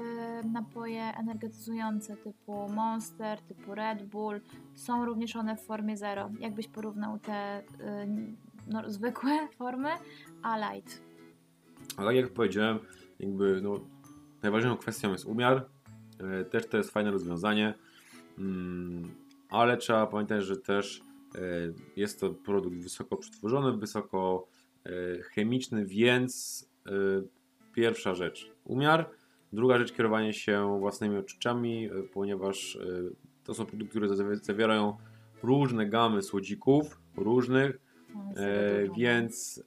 napoje 0.52 1.02
energetyzujące 1.02 2.16
typu 2.16 2.68
Monster, 2.68 3.40
typu 3.40 3.74
Red 3.74 4.06
Bull 4.06 4.40
są 4.74 5.04
również 5.04 5.36
one 5.36 5.56
w 5.56 5.60
formie 5.60 5.96
zero. 5.96 6.30
Jakbyś 6.40 6.68
porównał 6.68 7.18
te 7.18 7.32
e, 7.34 7.62
no, 8.68 8.90
zwykłe 8.90 9.48
formy, 9.48 9.90
a 10.42 10.74
light? 10.74 11.09
A 11.96 12.04
tak 12.04 12.16
jak 12.16 12.32
powiedziałem, 12.32 12.78
jakby 13.18 13.60
no, 13.62 13.80
najważniejszą 14.42 14.76
kwestią 14.76 15.12
jest 15.12 15.24
umiar. 15.24 15.66
E, 16.20 16.44
Też 16.44 16.66
to 16.66 16.76
jest 16.76 16.90
fajne 16.90 17.10
rozwiązanie, 17.10 17.74
Mm, 18.38 19.10
ale 19.50 19.76
trzeba 19.76 20.06
pamiętać, 20.06 20.44
że 20.44 20.56
też 20.56 21.00
e, 21.34 21.40
jest 21.96 22.20
to 22.20 22.30
produkt 22.30 22.76
wysoko 22.76 23.16
przetworzony, 23.16 23.78
wysoko 23.78 24.48
e, 24.86 24.90
chemiczny, 25.22 25.86
więc 25.86 26.64
pierwsza 27.74 28.14
rzecz 28.14 28.52
umiar, 28.64 29.10
druga 29.52 29.78
rzecz 29.78 29.92
kierowanie 29.92 30.32
się 30.32 30.78
własnymi 30.80 31.16
odczuciami, 31.16 31.90
ponieważ 32.12 32.78
to 33.44 33.54
są 33.54 33.66
produkty, 33.66 33.90
które 33.90 34.08
zawi- 34.08 34.44
zawierają 34.44 34.96
różne 35.42 35.86
gamy 35.86 36.22
słodzików, 36.22 37.00
różnych, 37.16 37.78
więc 38.96 39.62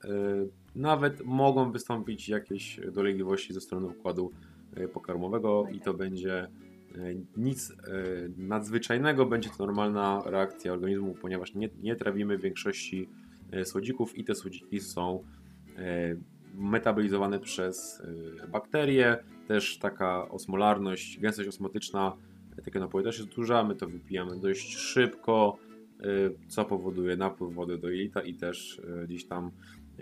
nawet 0.75 1.25
mogą 1.25 1.71
wystąpić 1.71 2.29
jakieś 2.29 2.79
dolegliwości 2.91 3.53
ze 3.53 3.61
strony 3.61 3.87
układu 3.87 4.31
e, 4.75 4.87
pokarmowego 4.87 5.65
i 5.71 5.79
to 5.79 5.93
będzie 5.93 6.47
nic 7.37 7.71
e, 7.71 7.75
nadzwyczajnego, 8.37 9.25
będzie 9.25 9.49
to 9.49 9.65
normalna 9.65 10.23
reakcja 10.25 10.73
organizmu, 10.73 11.15
ponieważ 11.21 11.55
nie, 11.55 11.69
nie 11.81 11.95
trawimy 11.95 12.37
większości 12.37 13.09
e, 13.51 13.65
słodzików 13.65 14.17
i 14.17 14.23
te 14.23 14.35
słodziki 14.35 14.79
są 14.79 15.23
e, 15.77 16.15
metabolizowane 16.55 17.39
przez 17.39 18.03
bakterie. 18.51 19.17
Też 19.47 19.77
taka 19.77 20.29
osmolarność, 20.29 21.19
gęstość 21.19 21.49
osmotyczna 21.49 22.13
takie 22.65 22.79
napoje 22.79 23.05
też 23.05 23.17
jest 23.17 23.29
duża. 23.29 23.63
My 23.63 23.75
to 23.75 23.87
wypijamy 23.87 24.39
dość 24.39 24.75
szybko, 24.75 25.57
co 26.47 26.65
powoduje 26.65 27.17
napływ 27.17 27.53
wody 27.53 27.77
do 27.77 27.89
jelita 27.89 28.21
i 28.21 28.33
też 28.33 28.81
gdzieś 29.05 29.25
tam 29.25 29.51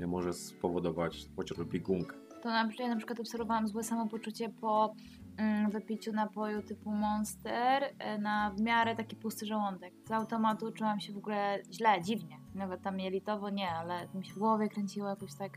może 0.08 0.34
spowodować 0.34 1.26
chociażby 1.36 1.66
biegunkę. 1.66 2.16
To 2.42 2.50
na, 2.50 2.70
ja 2.80 2.88
na 2.88 2.96
przykład 2.96 3.20
obserwowałam 3.20 3.68
złe 3.68 3.84
samopoczucie 3.84 4.50
po 4.50 4.94
mm, 5.38 5.72
wypiciu 5.72 6.12
napoju 6.12 6.62
typu 6.62 6.92
Monster 6.92 7.84
e, 8.00 8.18
na 8.18 8.52
w 8.58 8.62
miarę 8.62 8.96
taki 8.96 9.16
pusty 9.16 9.46
żołądek. 9.46 9.94
Z 10.08 10.12
automatu 10.12 10.72
czułam 10.72 11.00
się 11.00 11.14
w 11.14 11.18
ogóle 11.18 11.60
źle, 11.72 12.02
dziwnie. 12.02 12.40
Nawet 12.56 12.82
tam 12.82 13.00
jelitowo 13.00 13.50
nie, 13.50 13.70
ale 13.70 14.08
mi 14.14 14.26
się 14.26 14.34
w 14.34 14.38
głowie 14.38 14.70
kręciło 14.70 15.08
jakoś 15.08 15.36
tak. 15.36 15.52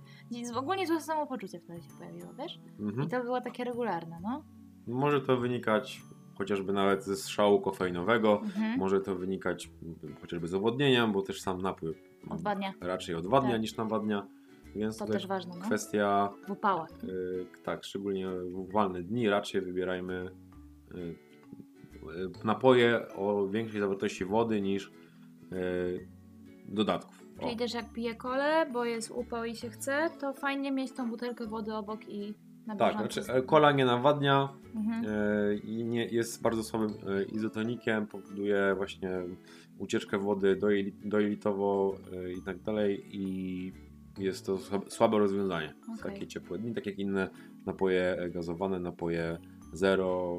Ogólnie 0.55 0.87
złe 0.87 1.01
samopoczucie 1.01 1.61
wtedy 1.61 1.83
się 1.83 1.91
pojawiło, 1.99 2.35
wiesz? 2.39 2.59
Mhm. 2.81 3.07
I 3.07 3.11
to 3.11 3.23
było 3.23 3.41
takie 3.41 3.65
regularne, 3.65 4.19
no. 4.23 4.45
Może 4.87 5.21
to 5.21 5.37
wynikać 5.37 6.03
chociażby 6.39 6.73
nawet 6.73 7.05
ze 7.05 7.17
strzału 7.17 7.61
kofeinowego, 7.61 8.41
mhm. 8.41 8.79
może 8.79 9.01
to 9.01 9.15
wynikać 9.15 9.71
chociażby 10.21 10.49
z 10.49 10.55
owodnienia, 10.55 11.07
bo 11.07 11.23
też 11.23 11.41
sam 11.41 11.63
napływ 11.63 12.14
odwadnia. 12.31 12.73
raczej 12.81 13.15
odwadnia 13.15 13.53
tak. 13.53 13.61
niż 13.61 13.77
nawadnia. 13.77 14.27
Więc 14.77 14.99
to 14.99 15.07
też 15.07 15.27
ważne. 15.27 15.55
No? 15.57 15.65
Kwestia. 15.65 16.33
W 16.47 16.51
upałach. 16.51 17.05
Y, 17.05 17.47
tak, 17.65 17.85
szczególnie 17.85 18.29
w 18.29 18.59
upalne 18.59 19.03
dni 19.03 19.29
raczej 19.29 19.61
wybierajmy 19.61 20.31
y, 20.95 20.99
y, 20.99 21.17
napoje 22.45 23.09
o 23.17 23.49
większej 23.49 23.81
zawartości 23.81 24.25
wody 24.25 24.61
niż 24.61 24.93
y, 25.53 26.09
dodatków. 26.69 27.25
O. 27.39 27.43
Czyli 27.43 27.57
też 27.57 27.75
jak 27.75 27.93
piję 27.93 28.15
kole, 28.15 28.67
bo 28.73 28.85
jest 28.85 29.11
upał 29.11 29.45
i 29.45 29.57
się 29.57 29.71
chce, 29.71 30.11
to 30.21 30.33
fajnie 30.33 30.73
mieć 30.73 30.93
tą 30.93 31.11
butelkę 31.11 31.47
wody 31.47 31.75
obok 31.75 32.09
i 32.09 32.35
Tak, 32.79 32.97
znaczy 32.97 33.21
e, 33.33 33.43
kola 33.43 33.73
nie 33.73 33.85
nawadnia 33.85 34.49
mhm. 34.75 35.05
E, 35.09 35.55
i 35.55 35.85
nie, 35.85 36.07
jest 36.07 36.43
bardzo 36.43 36.63
słabym 36.65 36.91
e, 36.91 37.23
izotonikiem, 37.25 38.07
powoduje 38.07 38.75
właśnie 38.77 39.11
ucieczkę 39.79 40.19
wody 40.19 40.59
dojelitowo 41.05 41.97
i 42.39 42.43
tak 42.43 42.63
dalej 42.63 43.05
i 43.11 43.73
jest 44.19 44.47
to 44.47 44.59
słabe 44.89 45.19
rozwiązanie 45.19 45.75
okay. 45.83 45.97
w 45.97 46.03
takie 46.03 46.27
ciepłe 46.27 46.59
dni, 46.59 46.75
tak 46.75 46.87
jak 46.87 46.99
inne 46.99 47.29
napoje 47.67 48.31
gazowane, 48.31 48.81
napoje 48.81 49.39
zero, 49.73 50.39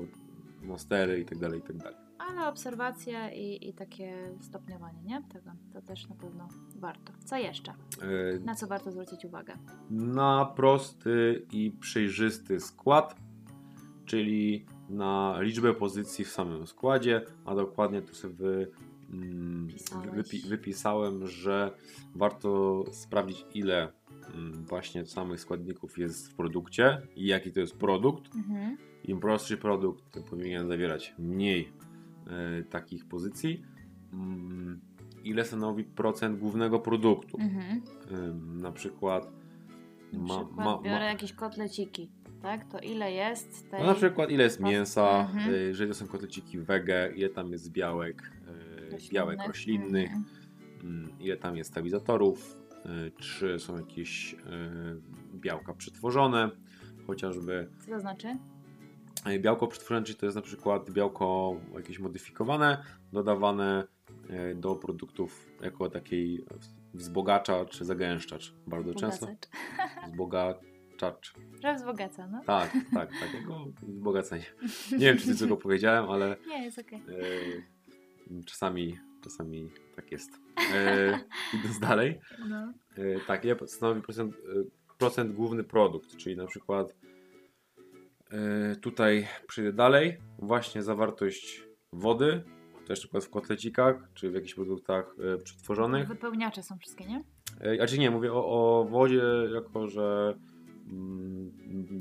monstery 0.64 1.20
i 1.20 1.26
tak 1.26 1.40
dalej, 1.40 1.60
i 1.60 1.64
tak 1.64 1.78
dalej. 1.78 2.05
Ale 2.30 2.48
obserwacja 2.48 3.34
i, 3.34 3.70
i 3.70 3.74
takie 3.74 4.36
stopniowanie, 4.40 5.04
nie? 5.04 5.24
Tego, 5.34 5.52
to 5.74 5.82
też 5.82 6.10
na 6.10 6.16
pewno 6.16 6.48
warto. 6.76 7.14
Co 7.26 7.38
jeszcze? 7.38 7.72
E, 7.72 8.40
na 8.40 8.56
co 8.56 8.68
warto 8.68 8.92
zwrócić 8.92 9.26
uwagę? 9.26 9.54
Na 9.90 10.46
prosty 10.46 11.46
i 11.52 11.72
przejrzysty 11.72 12.60
skład, 12.60 13.16
czyli 14.06 14.66
na 14.90 15.36
liczbę 15.40 15.74
pozycji 15.74 16.26
w 16.26 16.30
samym 16.30 16.68
składzie, 16.68 17.22
a 17.46 17.56
dokładnie 17.56 18.02
tu 18.02 18.16
sobie 18.16 18.34
wy, 18.34 18.72
mm, 19.14 19.68
wypi, 20.14 20.42
wypisałem, 20.42 21.28
że 21.28 21.72
warto 22.16 22.84
sprawdzić 22.92 23.46
ile 23.54 23.92
mm, 24.34 24.66
właśnie 24.66 25.06
samych 25.06 25.40
składników 25.40 25.98
jest 25.98 26.32
w 26.32 26.36
produkcie 26.36 27.02
i 27.16 27.26
jaki 27.26 27.52
to 27.52 27.60
jest 27.60 27.78
produkt. 27.78 28.36
Mhm. 28.36 28.78
Im 29.04 29.20
prostszy 29.20 29.58
produkt 29.58 30.20
powinien 30.30 30.68
zawierać 30.68 31.14
mniej 31.20 31.72
takich 32.70 33.06
pozycji. 33.06 33.64
Mm, 34.14 34.82
ile 35.24 35.46
stanowi 35.46 35.84
procent 35.84 36.40
głównego 36.40 36.80
produktu? 36.80 37.38
Mhm. 37.40 37.82
E, 38.12 38.34
na 38.62 38.72
przykład, 38.72 39.32
na 40.14 40.26
przykład 40.26 40.66
ma, 40.66 40.78
biorę 40.78 41.00
ma, 41.00 41.06
jakieś 41.06 41.34
kotleciki 41.34 42.10
tak? 42.42 42.66
To 42.66 42.80
ile 42.80 43.12
jest 43.12 43.70
tej... 43.72 43.80
No 43.80 43.86
na 43.86 43.94
przykład 43.94 44.32
ile 44.32 44.44
jest 44.44 44.60
mięsa, 44.60 45.20
mhm. 45.20 45.54
E, 45.54 45.58
jeżeli 45.58 45.90
to 45.90 45.96
są 45.96 46.08
kotleciki 46.08 46.60
wege, 46.60 47.12
ile 47.16 47.30
tam 47.30 47.52
jest 47.52 47.72
białek, 47.72 48.32
Roślinnych. 48.92 49.12
białek 49.12 49.40
roślinnych, 49.48 50.12
mhm. 50.12 50.26
Mm, 50.84 51.20
ile 51.20 51.38
tam 51.38 51.58
jest 51.58 51.72
stabilizatorów, 51.72 52.58
czy 53.18 53.60
są 53.60 53.78
jakieś 53.78 54.36
białka 55.36 55.74
przetworzone, 55.74 56.50
chociażby. 57.08 57.68
Co 57.80 57.92
to 57.92 58.00
znaczy? 58.00 58.38
Białko 59.40 59.68
przetworzone, 59.68 60.06
czyli 60.06 60.18
to 60.18 60.26
jest 60.26 60.36
na 60.36 60.42
przykład 60.42 60.92
białko 60.92 61.56
jakieś 61.76 62.00
modyfikowane, 62.00 62.84
dodawane 63.14 63.88
e, 64.30 64.56
do 64.56 64.76
produktów 64.76 65.48
jako 65.62 65.90
takiej 65.90 66.46
wzbogacza 66.94 67.66
czy 67.66 67.86
zagęszczacz. 67.86 68.54
Bardzo 68.68 68.94
często. 68.94 69.28
Wzbogaczacz. 70.08 71.34
Że 71.64 71.76
wzbogaca, 71.76 72.28
no. 72.28 72.42
Tak, 72.46 72.72
tak, 72.94 73.10
tak. 73.20 73.34
Jako 73.34 73.66
wzbogacenie. 73.82 74.46
Nie 74.92 74.98
wiem, 74.98 75.18
czy 75.18 75.36
coś 75.36 75.50
go 75.50 75.58
powiedziałem, 75.58 76.10
ale. 76.10 76.38
Nie, 76.48 76.64
jest 76.64 76.80
okej. 76.80 77.02
Okay. 77.02 77.64
E, 78.40 78.44
czasami, 78.46 78.98
czasami 79.24 79.70
tak 79.96 80.12
jest. 80.12 80.32
E, 80.74 81.20
idąc 81.54 81.80
dalej. 81.80 82.20
No. 82.50 82.74
E, 82.98 83.20
tak, 83.28 83.46
ile 83.46 83.68
stanowi 83.68 84.02
procent, 84.02 84.36
e, 84.36 84.64
procent 84.98 85.34
główny 85.34 85.64
produkt, 85.64 86.18
czyli 86.18 86.38
na 86.38 86.48
przykład 86.48 86.94
E, 86.94 87.15
tutaj 88.82 89.28
przyjdę 89.48 89.74
dalej. 89.74 90.18
Właśnie 90.40 90.84
zawartość 90.84 91.64
wody, 91.94 92.44
też 92.88 93.00
na 93.00 93.04
przykład 93.04 93.26
w 93.26 93.30
kotlecikach, 93.30 94.10
czy 94.14 94.32
w 94.32 94.34
jakichś 94.34 94.54
produktach 94.54 95.16
e, 95.34 95.38
przetworzonych. 95.38 96.08
Wypełniacze 96.08 96.64
są 96.64 96.78
wszystkie, 96.78 97.06
nie? 97.06 97.24
E, 97.62 97.84
a 97.84 97.88
czy 97.88 98.00
nie, 98.00 98.12
mówię 98.12 98.34
o, 98.34 98.46
o 98.46 98.86
wodzie, 98.86 99.24
jako 99.54 99.88
że 99.88 100.36
mm, 100.92 101.52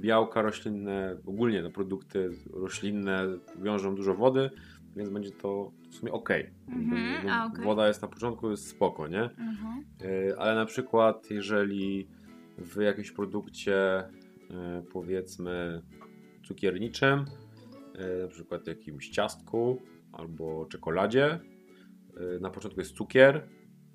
białka 0.01 0.43
roślinne, 0.43 1.17
ogólnie 1.27 1.63
no, 1.63 1.71
produkty 1.71 2.31
roślinne 2.53 3.27
wiążą 3.63 3.95
dużo 3.95 4.15
wody, 4.15 4.51
więc 4.97 5.11
będzie 5.11 5.31
to 5.31 5.73
w 5.91 5.95
sumie 5.95 6.13
ok. 6.13 6.29
Mm-hmm, 6.29 7.51
okay. 7.53 7.65
Woda 7.65 7.89
jest 7.89 8.03
na 8.03 8.09
początku, 8.09 8.51
jest 8.51 8.69
spoko, 8.69 9.09
nie? 9.09 9.23
Mm-hmm. 9.23 10.33
Ale 10.39 10.55
na 10.55 10.67
przykład, 10.67 11.31
jeżeli 11.31 12.09
w 12.59 12.81
jakimś 12.81 13.13
produkcie 13.13 14.05
powiedzmy 14.93 15.83
cukierniczym, 16.47 17.25
e, 17.95 18.23
na 18.23 18.29
przykład 18.29 18.67
jakimś 18.67 19.09
ciastku 19.09 19.83
albo 20.13 20.67
czekoladzie. 20.67 21.41
E, 22.17 22.41
na 22.41 22.51
początku 22.51 22.81
jest 22.81 22.97
cukier, 22.97 23.49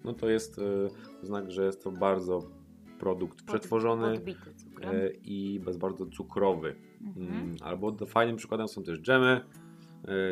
no 0.03 0.13
to 0.13 0.29
jest 0.29 0.60
e, 0.60 0.63
znak, 1.24 1.51
że 1.51 1.65
jest 1.65 1.84
to 1.84 1.91
bardzo 1.91 2.51
produkt 3.00 3.44
przetworzony 3.44 4.22
i 5.24 5.62
bez 5.65 5.77
bardzo 5.77 6.06
cukrowy. 6.06 6.75
Mhm. 7.01 7.27
Mm, 7.27 7.56
albo 7.62 8.06
fajnym 8.06 8.36
przykładem 8.36 8.68
są 8.68 8.84
też 8.84 9.00
dżemy. 9.00 9.41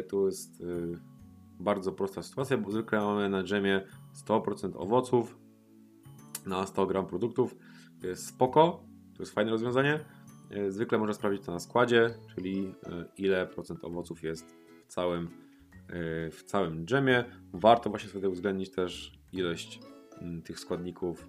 Tu 0.10 0.26
jest 0.26 0.64
bardzo 1.60 1.92
prosta 1.92 2.24
sytuacja, 2.24 2.58
bo 2.58 2.72
zwykle 2.72 3.00
mamy 3.00 3.30
na 3.30 3.44
dżemie 3.44 3.82
100% 4.28 4.72
owoców 4.76 5.38
na 6.46 6.66
100 6.66 6.86
gram 6.86 7.08
produktów. 7.08 7.56
To 8.02 8.08
jest 8.08 8.28
spoko, 8.28 8.84
to 9.16 9.24
jest 9.24 9.34
fajne 9.34 9.52
rozwiązanie 9.52 10.00
zwykle 10.70 10.98
można 10.98 11.14
sprawdzić 11.14 11.46
to 11.46 11.52
na 11.52 11.60
składzie, 11.60 12.14
czyli 12.36 12.74
e, 12.86 13.06
ile 13.18 13.48
procent 13.48 13.84
owoców 13.84 14.24
jest 14.24 14.56
w 14.88 14.88
całym, 14.88 15.26
e, 15.26 16.32
w 16.32 16.44
całym 16.44 16.86
dżemie. 16.86 17.26
Warto 17.54 17.90
właśnie 17.90 18.10
sobie 18.10 18.30
uwzględnić 18.30 18.72
też 18.72 19.20
ilość 19.34 19.80
tych 20.46 20.60
składników 20.60 21.28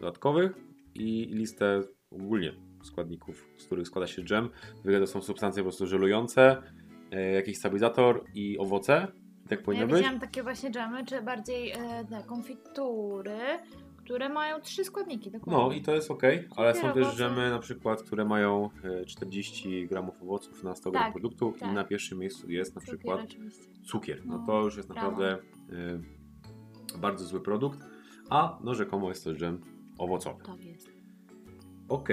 dodatkowych 0.00 0.52
i 0.94 1.26
listę 1.32 1.82
ogólnie 2.10 2.52
składników, 2.82 3.48
z 3.56 3.66
których 3.66 3.86
składa 3.86 4.06
się 4.06 4.22
dżem. 4.22 4.50
Zwykle 4.80 5.00
to 5.00 5.06
są 5.06 5.22
substancje 5.22 5.62
po 5.62 5.64
prostu 5.64 5.86
żelujące, 5.86 6.62
jakiś 7.34 7.58
stabilizator 7.58 8.24
i 8.34 8.58
owoce. 8.58 9.08
Tak 9.48 9.62
powinno 9.62 9.82
ja 9.82 9.88
być. 9.88 9.96
Widziałam 9.96 10.20
takie 10.20 10.42
właśnie 10.42 10.70
dżemy, 10.70 11.04
czy 11.04 11.22
bardziej 11.22 11.70
e, 11.70 11.76
te 12.10 12.22
konfitury, 12.26 13.38
które 14.06 14.28
mają 14.28 14.60
trzy 14.60 14.84
składniki. 14.84 15.30
Dokładnie. 15.30 15.62
No 15.62 15.72
i 15.72 15.82
to 15.82 15.94
jest 15.94 16.10
ok, 16.10 16.22
ale 16.56 16.74
są 16.74 16.92
też 16.92 17.16
dżemy 17.16 17.50
na 17.50 17.58
przykład, 17.58 18.02
które 18.02 18.24
mają 18.24 18.70
40 19.06 19.78
e, 19.78 19.86
gramów 19.86 20.22
owoców 20.22 20.64
na 20.64 20.74
100 20.74 20.90
tak, 20.90 21.02
gram 21.02 21.12
produktu 21.12 21.54
tak. 21.60 21.70
i 21.70 21.74
na 21.74 21.84
pierwszym 21.84 22.18
miejscu 22.18 22.50
jest 22.50 22.74
na 22.74 22.80
cukier, 22.80 22.98
przykład 22.98 23.20
oczywiście. 23.24 23.64
cukier. 23.84 24.26
No, 24.26 24.38
no, 24.38 24.46
to 24.46 24.60
już 24.62 24.76
jest 24.76 24.88
naprawdę 24.88 25.38
y, 26.94 26.98
bardzo 26.98 27.24
zły 27.24 27.40
produkt, 27.40 27.80
a 28.30 28.58
no 28.64 28.74
rzekomo 28.74 29.08
jest 29.08 29.24
to 29.24 29.34
dżem 29.34 29.60
owocowy. 29.98 30.44
Tak 30.44 30.64
jest. 30.64 30.88
Ok, 31.88 32.08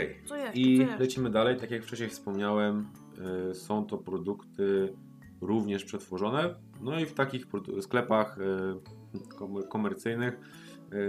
i 0.54 0.88
lecimy 1.00 1.30
dalej. 1.30 1.58
Tak 1.58 1.72
jak 1.72 1.84
wcześniej 1.84 2.10
wspomniałem, 2.10 2.88
y, 3.52 3.56
są 3.56 3.86
to 3.86 3.98
produkty 3.98 4.94
również 5.42 5.86
przetworzone. 5.86 6.56
No 6.82 7.00
i 7.00 7.06
w 7.06 7.14
takich 7.14 7.46
sklepach 7.82 8.38
y, 8.40 9.68
komercyjnych 9.70 10.40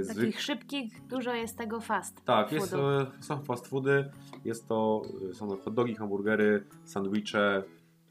Zwyk... 0.00 0.16
Takich 0.16 0.40
szybkich, 0.40 1.06
dużo 1.06 1.34
jest 1.34 1.58
tego 1.58 1.80
fast 1.80 2.24
Tak, 2.24 2.52
jest, 2.52 2.74
są 3.20 3.42
fast 3.42 3.66
foody, 3.66 4.10
jest 4.44 4.68
to, 4.68 5.02
są 5.32 5.56
hot 5.56 5.74
dogi, 5.74 5.94
hamburgery, 5.94 6.64
sandwiche, 6.84 7.62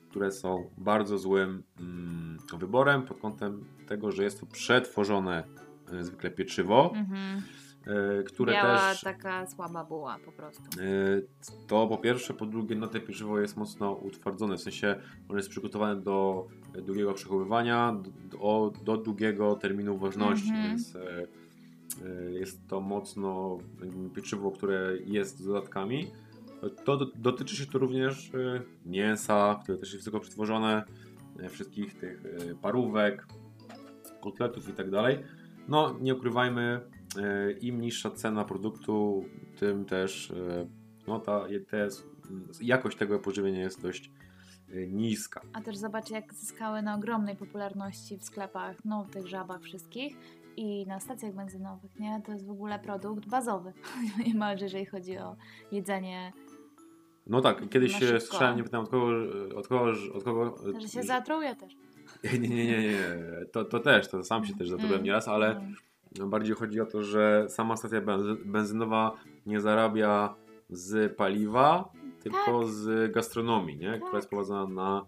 które 0.10 0.32
są 0.32 0.70
bardzo 0.77 1.18
złym 1.18 1.63
mm, 1.80 2.38
wyborem 2.58 3.01
pod 3.06 3.20
kątem 3.20 3.65
tego, 3.88 4.12
że 4.12 4.24
jest 4.24 4.39
to 4.39 4.46
przetworzone 4.46 5.44
e, 5.94 6.03
zwykle 6.03 6.32
pieczywo, 6.32 6.92
Mhm. 6.96 7.42
e, 8.20 8.24
które 8.24 8.53
Biała 8.53 8.77
też 8.77 9.01
taka 9.01 9.48
słaba 9.48 9.84
buła 9.84 10.18
po 10.25 10.32
prostu. 10.32 10.63
e, 10.63 11.65
to 11.68 11.88
po 11.88 11.98
pierwsze, 11.98 12.34
po 12.34 12.46
drugie 12.46 12.75
no 12.75 12.88
te 12.88 13.00
pieczywo 13.00 13.39
jest 13.39 13.58
mocno 13.58 13.92
utwardzone, 13.94 14.58
w 14.58 14.62
sensie 14.62 14.96
ono 15.30 15.38
jest 15.38 15.50
przygotowane 15.50 16.01
do 16.01 16.48
długiego 16.86 17.13
przechowywania, 17.13 17.96
do, 18.32 18.74
do 18.84 18.98
długiego 18.98 19.56
terminu 19.56 19.98
ważności, 19.98 20.50
Mhm. 20.50 20.68
więc 20.70 20.96
e, 20.96 21.00
e, 21.00 21.27
jest 22.30 22.68
to 22.68 22.82
mocno 22.82 23.58
pieczywo, 24.16 24.52
które 24.52 24.98
jest 25.06 25.40
z 25.40 25.46
dodatkami. 25.46 26.08
To 26.86 26.98
do, 26.98 27.06
dotyczy 27.06 27.56
się 27.56 27.66
to 27.66 27.80
również 27.80 28.32
e, 28.36 28.62
mięsa, 28.86 29.60
które 29.64 29.78
też 29.78 29.94
jest 29.94 30.06
wysoko 30.06 30.20
przetworzone, 30.20 30.84
e, 31.40 31.50
wszystkich 31.50 31.98
tych 31.98 32.26
e, 32.26 32.56
parówek, 32.56 33.28
kotletów 34.22 34.70
i 34.70 34.74
tak 34.74 34.90
dalej. 34.90 35.18
No, 35.68 35.96
nie 36.02 36.16
ukrywajmy, 36.16 36.80
e, 37.18 37.52
im 37.52 37.82
niższa 37.82 38.12
cena 38.12 38.44
produktu, 38.44 39.26
tym 39.60 39.86
też 39.86 40.32
e, 40.32 40.68
no, 41.08 41.20
ta, 41.20 41.48
jest, 41.50 42.08
jakość 42.62 42.98
tego 42.98 43.20
pożywienia 43.20 43.62
jest 43.62 43.82
dość 43.82 44.08
e, 44.08 44.23
niska. 44.92 45.42
A 45.53 45.62
też 45.62 45.77
zobacz, 45.77 46.10
jak 46.10 46.34
zyskały 46.34 46.82
na 46.82 46.96
ogromnej 46.96 47.36
popularności 47.36 48.18
w 48.18 48.24
sklepach, 48.24 48.75
no 48.86 49.03
w 49.03 49.10
tych 49.10 49.27
żabach 49.27 49.62
wszystkich 49.62 50.18
i 50.58 50.86
na 50.88 51.00
stacjach 51.00 51.34
benzynowych, 51.34 52.00
nie? 52.00 52.22
To 52.25 52.32
jest 52.32 52.46
w 52.46 52.51
ogóle 52.51 52.80
produkt 52.80 53.25
bazowy, 53.30 53.74
niemalże, 54.27 54.65
jeżeli 54.65 54.86
chodzi 54.86 55.18
o 55.18 55.36
jedzenie, 55.72 56.34
No 57.27 57.42
tak, 57.42 57.70
kiedyś 57.70 58.00
się 58.00 58.20
słyszałem, 58.20 58.58
nie 58.58 58.63
pytałem 58.63 58.86
od 58.86 58.92
kogo, 58.92 59.06
od 59.56 59.68
kogo, 59.68 59.92
od 60.13 60.24
kogo 60.24 60.58
że 60.82 60.88
się 60.88 61.03
zatruje 61.03 61.56
też. 61.56 61.74
Nie, 62.34 62.39
nie, 62.50 62.65
nie, 62.68 62.82
nie. 62.82 62.98
To, 63.51 63.65
to 63.65 63.80
też, 63.80 64.08
to 64.08 64.24
sam 64.24 64.46
się 64.46 64.53
też 64.56 64.70
zatrułem 64.70 64.94
Mm. 64.94 65.03
nieraz, 65.06 65.27
ale 65.27 65.56
Mm. 66.18 66.30
bardziej 66.30 66.56
chodzi 66.56 66.82
o 66.82 66.86
to, 66.86 67.03
że 67.03 67.46
sama 67.50 67.77
stacja 67.77 68.01
benzy- 68.01 68.46
benzynowa 68.46 69.12
nie 69.46 69.62
zarabia 69.62 70.36
z 70.70 71.15
paliwa, 71.15 71.92
tylko 72.24 72.68
z 72.68 73.12
gastronomii, 73.12 73.77
nie? 73.77 73.88
która 73.92 74.06
Tak. 74.06 74.13
jest 74.13 74.30
prowadzona 74.30 74.68
na 74.68 75.06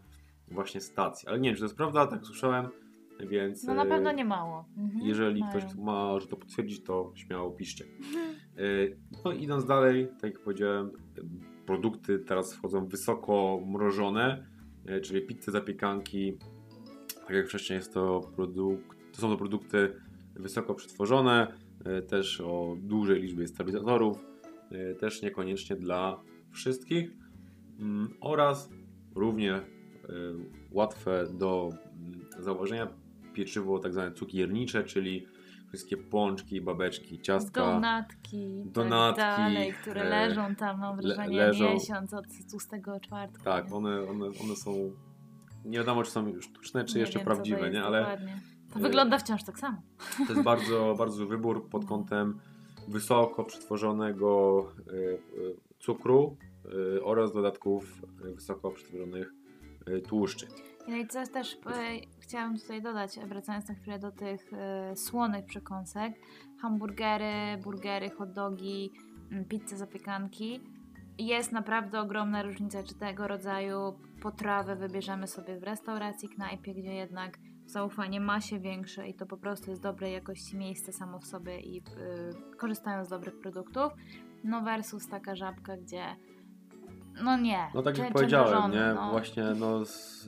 właśnie 0.47 0.81
stacji. 0.81 1.27
Ale 1.27 1.39
nie 1.39 1.49
wiem, 1.49 1.55
czy 1.55 1.59
to 1.59 1.65
jest 1.65 1.77
prawda, 1.77 2.07
tak 2.07 2.25
słyszałem, 2.25 2.67
więc 3.19 3.63
No 3.63 3.73
na 3.73 3.85
pewno 3.85 4.09
e, 4.09 4.13
nie 4.13 4.25
mało. 4.25 4.65
Mhm. 4.77 5.05
jeżeli 5.07 5.39
Mają. 5.41 5.51
ktoś 5.59 5.75
ma, 5.75 6.19
że 6.19 6.27
to 6.27 6.37
potwierdzić, 6.37 6.83
to 6.83 7.11
śmiało 7.15 7.51
piszcie. 7.51 7.85
E, 7.85 8.59
No 9.25 9.31
idąc 9.31 9.65
dalej, 9.65 10.07
tak 10.21 10.33
jak 10.33 10.39
powiedziałem, 10.43 10.91
produkty 11.65 12.19
teraz 12.19 12.53
wchodzą 12.53 12.87
wysoko 12.87 13.59
mrożone, 13.65 14.47
e, 14.85 15.01
czyli 15.01 15.21
pizze, 15.21 15.51
zapiekanki. 15.51 16.37
Tak 17.27 17.35
jak 17.35 17.47
wcześniej 17.47 17.77
jest 17.77 17.93
to 17.93 18.21
produkt, 18.35 18.97
to 19.13 19.21
są 19.21 19.29
to 19.29 19.37
produkty 19.37 19.93
wysoko 20.35 20.73
przetworzone, 20.75 21.47
też 22.07 22.41
o 22.41 22.75
dużej 22.79 23.21
liczbie 23.21 23.47
stabilizatorów, 23.47 24.25
też 24.99 25.21
niekoniecznie 25.21 25.75
dla 25.75 26.21
wszystkich 26.55 27.11
Mm, 27.79 28.13
oraz 28.21 28.69
równie 29.15 29.53
e, 29.53 29.63
łatwe 30.71 31.27
do 31.33 31.69
mm, 31.99 32.25
zauważenia 32.39 32.87
pieczywo 33.33 33.79
tak 33.79 33.93
zwane 33.93 34.11
cukiernicze, 34.11 34.83
czyli 34.83 35.25
wszystkie 35.67 35.97
pączki, 35.97 36.61
babeczki, 36.61 37.19
ciastka. 37.21 37.61
Donatki, 37.61 38.63
Donatki, 38.65 39.21
tak 39.21 39.37
dalej, 39.37 39.73
które 39.73 40.01
e, 40.01 40.09
leżą 40.09 40.55
tam, 40.55 40.79
mam 40.79 40.97
le- 40.99 41.15
wrażenie, 41.15 41.37
leżą. 41.37 41.73
miesiąc 41.73 42.13
od 42.13 42.25
tłustego 42.51 42.99
czwartku. 42.99 43.43
Tak, 43.43 43.71
one, 43.73 44.01
one, 44.09 44.25
one 44.25 44.55
są. 44.55 44.91
Nie 45.65 45.77
wiadomo, 45.77 46.03
czy 46.03 46.11
są 46.11 46.41
sztuczne, 46.41 46.85
czy 46.85 46.95
Nie 46.95 47.01
jeszcze 47.01 47.19
wiem, 47.19 47.25
prawdziwe, 47.25 47.71
nie? 47.71 47.83
Ale 47.83 47.99
Dokładnie. 47.99 48.39
To 48.73 48.79
e, 48.79 48.81
wygląda 48.81 49.17
wciąż 49.17 49.43
tak 49.43 49.59
samo. 49.59 49.81
to 50.27 50.33
jest 50.33 50.45
bardzo, 50.51 50.95
bardzo 50.97 51.27
wybór 51.27 51.69
pod 51.69 51.85
kątem 51.85 52.39
wysoko 52.87 53.43
przetworzonego 53.43 54.61
e, 54.79 55.75
cukru 55.79 56.37
oraz 57.03 57.33
dodatków 57.33 58.01
e, 58.25 58.31
wysoko 58.31 58.71
przetworzonych 58.71 59.33
e, 59.85 59.99
tłuszczy. 60.01 60.47
No 60.87 60.95
i 60.95 61.07
coś 61.07 61.29
też 61.29 61.53
e, 61.53 61.59
chciałam 62.19 62.57
tutaj 62.57 62.81
dodać, 62.81 63.19
wracając 63.27 63.67
na 63.67 63.75
chwilę 63.75 63.99
do 63.99 64.11
tych 64.11 64.53
e, 64.53 64.95
słonych 64.95 65.45
przekąsek. 65.45 66.13
Hamburgery, 66.61 67.57
burgery, 67.63 68.09
hot 68.09 68.31
dogi, 68.31 68.91
mm, 69.31 69.45
pizze, 69.45 69.77
zapiekanki. 69.77 70.61
Jest 71.17 71.51
naprawdę 71.51 71.99
ogromna 71.99 72.43
różnica, 72.43 72.83
czy 72.83 72.95
tego 72.95 73.27
rodzaju 73.27 73.77
potrawę 74.21 74.75
wybierzemy 74.75 75.27
sobie 75.27 75.59
w 75.59 75.63
restauracji, 75.63 76.29
knajpie, 76.29 76.73
gdzie 76.73 76.93
jednak 76.93 77.37
zaufanie 77.65 78.19
ma 78.19 78.41
się 78.41 78.59
większe 78.59 79.07
i 79.07 79.13
to 79.13 79.25
po 79.25 79.37
prostu 79.37 79.69
jest 79.69 79.81
dobrej 79.81 80.13
jakości 80.13 80.57
miejsce 80.57 80.93
samo 80.93 81.19
w 81.19 81.25
sobie 81.25 81.59
i 81.59 81.77
y, 81.77 81.81
korzystają 82.57 83.05
z 83.05 83.09
dobrych 83.09 83.39
produktów. 83.39 83.93
No 84.43 84.61
versus 84.61 85.07
taka 85.07 85.35
żabka, 85.35 85.77
gdzie 85.77 86.03
no 87.23 87.37
nie. 87.37 87.67
No 87.73 87.81
tak 87.81 87.97
jak 87.97 88.13
powiedziałem, 88.13 88.71
nie? 88.71 88.91
no. 88.95 89.11
Właśnie 89.11 89.43
no, 89.43 89.85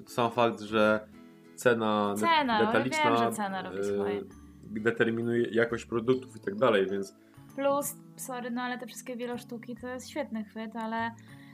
sam 0.08 0.32
fakt, 0.32 0.62
że 0.62 1.08
cena, 1.56 2.13
de- 2.13 2.21
Cena, 2.21 2.60
no 2.60 2.65
detaliczna 2.65 3.04
wiem, 3.04 3.17
że 3.17 3.32
cena 3.32 3.62
robi 3.62 3.80
e, 3.80 3.84
swoje. 3.84 4.21
determinuje 4.63 5.47
jakość 5.52 5.86
produktów 5.86 6.36
i 6.36 6.39
tak 6.39 6.56
dalej, 6.56 6.88
więc 6.91 7.15
Plus, 7.56 7.95
sorry, 8.15 8.52
no 8.52 8.62
ale 8.62 8.78
te 8.78 8.88
wszystkie 8.88 9.15
wielosztuki 9.15 9.76
to 9.76 9.88
jest 9.88 10.10
świetny 10.10 10.43
chwyt, 10.43 10.76
ale 10.76 11.12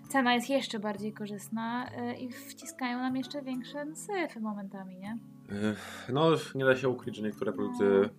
cena 0.10 0.34
jest 0.34 0.50
jeszcze 0.50 0.80
bardziej 0.80 1.14
korzystna 1.14 1.90
y, 2.12 2.16
i 2.16 2.32
wciskają 2.32 2.98
nam 3.00 3.16
jeszcze 3.16 3.42
większe 3.42 3.86
syfy 3.96 4.40
momentami, 4.40 4.98
nie? 5.00 5.18
e, 5.52 5.76
no 6.14 6.30
nie 6.56 6.66
da 6.66 6.76
się 6.76 6.90
ukryć, 6.90 7.16
że 7.16 7.24
niektóre 7.24 7.54
produkty 7.54 8.10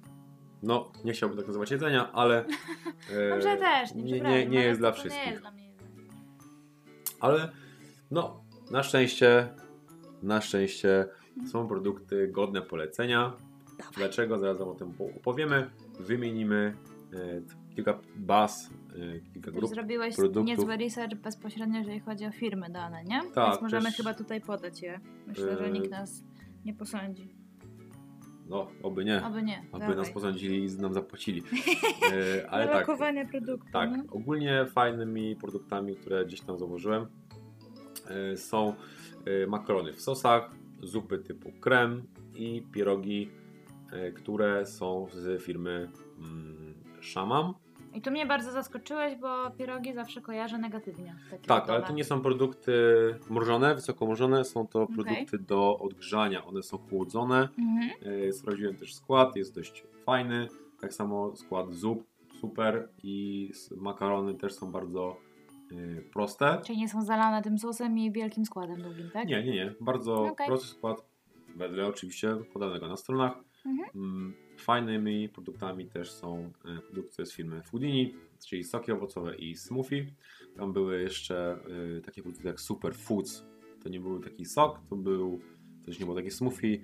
no 0.62 0.92
nie 1.04 1.12
chciałbym 1.12 1.38
tak 1.38 1.46
nazywać 1.46 1.70
jedzenia, 1.70 2.12
ale 2.12 2.44
e, 3.12 3.30
Dobrze 3.34 3.56
też, 3.56 3.94
nie, 3.94 4.02
nie, 4.02 4.20
nie, 4.20 4.46
nie 4.46 4.58
ale 4.58 4.66
jest 4.68 4.80
dla 4.80 4.90
to 4.92 4.96
Nie 4.96 5.00
wszystkich. 5.00 5.26
jest 5.26 5.40
dla 5.42 5.50
mnie. 5.50 5.63
Ale 7.24 7.48
no, 8.10 8.40
na 8.70 8.82
szczęście, 8.82 9.48
na 10.22 10.40
szczęście 10.40 11.06
są 11.52 11.68
produkty 11.68 12.28
godne 12.28 12.62
polecenia. 12.62 13.32
Dlaczego? 13.96 14.38
Zaraz 14.38 14.60
o 14.60 14.74
tym 14.74 14.92
po- 14.92 15.04
opowiemy. 15.04 15.70
Wymienimy 16.00 16.74
e, 17.12 17.74
kilka 17.74 17.98
baz, 18.16 18.70
e, 19.16 19.20
kilka 19.32 19.50
grup. 19.50 19.70
zrobiłeś 19.70 20.16
produktów. 20.16 20.46
niezły 20.46 20.76
research 20.76 21.14
bezpośrednio, 21.14 21.78
jeżeli 21.78 22.00
chodzi 22.00 22.26
o 22.26 22.30
firmy 22.32 22.70
dane, 22.70 23.04
nie? 23.04 23.20
Tak, 23.34 23.50
Więc 23.50 23.62
możemy 23.62 23.84
też- 23.84 23.96
chyba 23.96 24.14
tutaj 24.14 24.40
podać 24.40 24.82
je. 24.82 25.00
Myślę, 25.26 25.58
że 25.58 25.64
E, 25.66 25.70
nikt 25.70 25.90
nas 25.90 26.24
nie 26.64 26.74
posądzi. 26.74 27.33
No, 28.48 28.70
oby 28.82 29.04
nie. 29.04 29.26
Oby 29.26 29.42
nie. 29.42 29.58
Aby 29.72 29.80
dawaj. 29.80 29.96
nas 29.96 30.10
posądzili 30.10 30.64
i 30.64 30.76
nam 30.80 30.94
zapłacili. 30.94 31.42
E, 32.12 32.50
ale 32.50 32.66
tak, 32.68 32.88
Lokowanie 32.88 33.26
produktu. 33.26 33.66
tak, 33.72 33.90
nie? 33.90 34.02
ogólnie 34.10 34.66
fajnymi 34.66 35.36
produktami, 35.36 35.96
które 35.96 36.26
gdzieś 36.26 36.40
tam 36.40 36.58
zauważyłem, 36.58 37.06
e, 38.06 38.36
są 38.36 38.74
e, 39.24 39.46
makarony 39.46 39.92
w 39.92 40.00
sosach, 40.00 40.50
zupy 40.82 41.18
typu 41.18 41.52
krem 41.60 42.02
i 42.34 42.62
pierogi, 42.72 43.30
które 44.14 44.66
są 44.66 45.06
z 45.12 45.42
firmy 45.42 45.90
mm, 46.18 46.74
Shamam. 47.02 47.54
I 47.94 48.00
tu 48.00 48.10
mnie 48.10 48.26
bardzo 48.26 48.52
zaskoczyłeś, 48.52 49.16
bo 49.16 49.50
pierogi 49.50 49.94
zawsze 49.94 50.20
kojarzę 50.20 50.58
negatywnie. 50.58 51.16
Tak, 51.46 51.70
ale 51.70 51.82
to 51.82 51.92
nie 51.92 52.04
są 52.04 52.20
produkty 52.20 52.72
mrożone, 53.30 53.74
wysoko 53.74 54.06
mrożone, 54.06 54.44
są 54.44 54.66
to 54.66 54.86
produkty 54.86 55.38
do 55.38 55.78
odgrzania. 55.78 56.44
One 56.44 56.62
są 56.62 56.78
chłodzone. 56.78 57.48
Mhm. 57.58 57.90
E, 58.28 58.32
Sprawdziłem 58.32 58.76
też 58.76 58.94
skład, 58.94 59.36
jest 59.36 59.54
dość 59.54 59.84
fajny. 60.06 60.48
Tak 60.80 60.94
samo 60.94 61.36
skład 61.36 61.72
zup, 61.72 62.04
super 62.40 62.88
i 63.02 63.50
makarony 63.76 64.34
też 64.34 64.54
są 64.54 64.72
bardzo 64.72 65.16
e, 65.72 66.02
proste. 66.02 66.60
Czyli 66.66 66.78
nie 66.78 66.88
są 66.88 67.02
zalane 67.02 67.42
tym 67.42 67.58
sosem 67.58 67.98
i 67.98 68.12
wielkim 68.12 68.44
składem 68.44 68.82
długim, 68.82 69.10
tak? 69.12 69.28
Nie, 69.28 69.44
nie, 69.44 69.52
nie. 69.52 69.74
Bardzo 69.80 70.24
Okej. 70.24 70.46
prosty 70.46 70.68
skład, 70.68 71.04
wedle 71.56 71.86
oczywiście 71.86 72.36
podanego 72.52 72.88
na 72.88 72.96
stronach. 72.96 73.32
Mhm. 73.66 74.34
Fajnymi 74.64 75.28
produktami 75.28 75.86
też 75.86 76.10
są 76.10 76.50
e, 76.64 76.78
produkty 76.82 77.26
z 77.26 77.32
firmy 77.32 77.62
Foodini, 77.62 78.14
czyli 78.46 78.64
soki 78.64 78.92
owocowe 78.92 79.36
i 79.36 79.56
smoothie. 79.56 80.06
Tam 80.56 80.72
były 80.72 81.02
jeszcze 81.02 81.58
e, 81.98 82.00
takie 82.00 82.22
produkty 82.22 82.48
jak 82.48 82.60
Super 82.60 82.94
Foods. 82.94 83.44
To 83.82 83.88
nie 83.88 84.00
był 84.00 84.20
taki 84.20 84.44
sok, 84.44 84.80
to 84.90 84.96
był, 84.96 85.40
już 85.86 85.98
nie 85.98 86.04
było 86.06 86.16
takie 86.16 86.30
smoothie. 86.30 86.78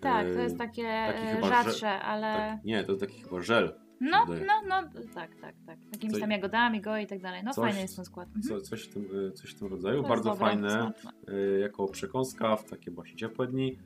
Tak, 0.00 0.26
E, 0.26 0.34
to 0.34 0.40
jest 0.40 0.58
takie 0.58 0.82
taki 0.82 1.46
e, 1.46 1.48
rzadsze, 1.48 1.88
ale... 1.90 2.26
tak, 2.36 2.64
nie, 2.64 2.84
to 2.84 2.92
jest 2.92 3.00
taki 3.04 3.22
chyba 3.22 3.40
żel. 3.42 3.74
No, 4.00 4.26
no, 4.26 4.62
no, 4.68 4.82
tak, 5.14 5.36
tak, 5.40 5.54
tak. 5.66 5.78
Jakimiś 5.92 6.14
Co- 6.14 6.20
tam 6.20 6.30
jagodami, 6.30 6.80
go 6.80 6.96
i 6.96 7.06
tak 7.06 7.20
dalej. 7.20 7.42
No 7.44 7.52
coś- 7.54 7.64
fajny 7.64 7.80
jest 7.80 7.96
ten 7.96 8.04
skład. 8.04 8.28
Mhm. 8.28 8.42
Co, 8.42 8.60
coś, 8.60 8.82
w 8.84 8.94
tym, 8.94 9.08
e, 9.28 9.32
coś 9.32 9.50
w 9.50 9.58
tym 9.58 9.68
rodzaju. 9.68 10.02
To 10.02 10.08
Bardzo 10.08 10.30
dobre, 10.30 10.46
fajne. 10.46 10.70
smaczne. 10.70 11.10
e, 11.28 11.58
jako 11.58 11.86
przekąska 11.88 12.56
w 12.56 12.70
takie 12.70 12.90
właśnie 12.90 13.16
ciepłe 13.16 13.46
dni. 13.46 13.78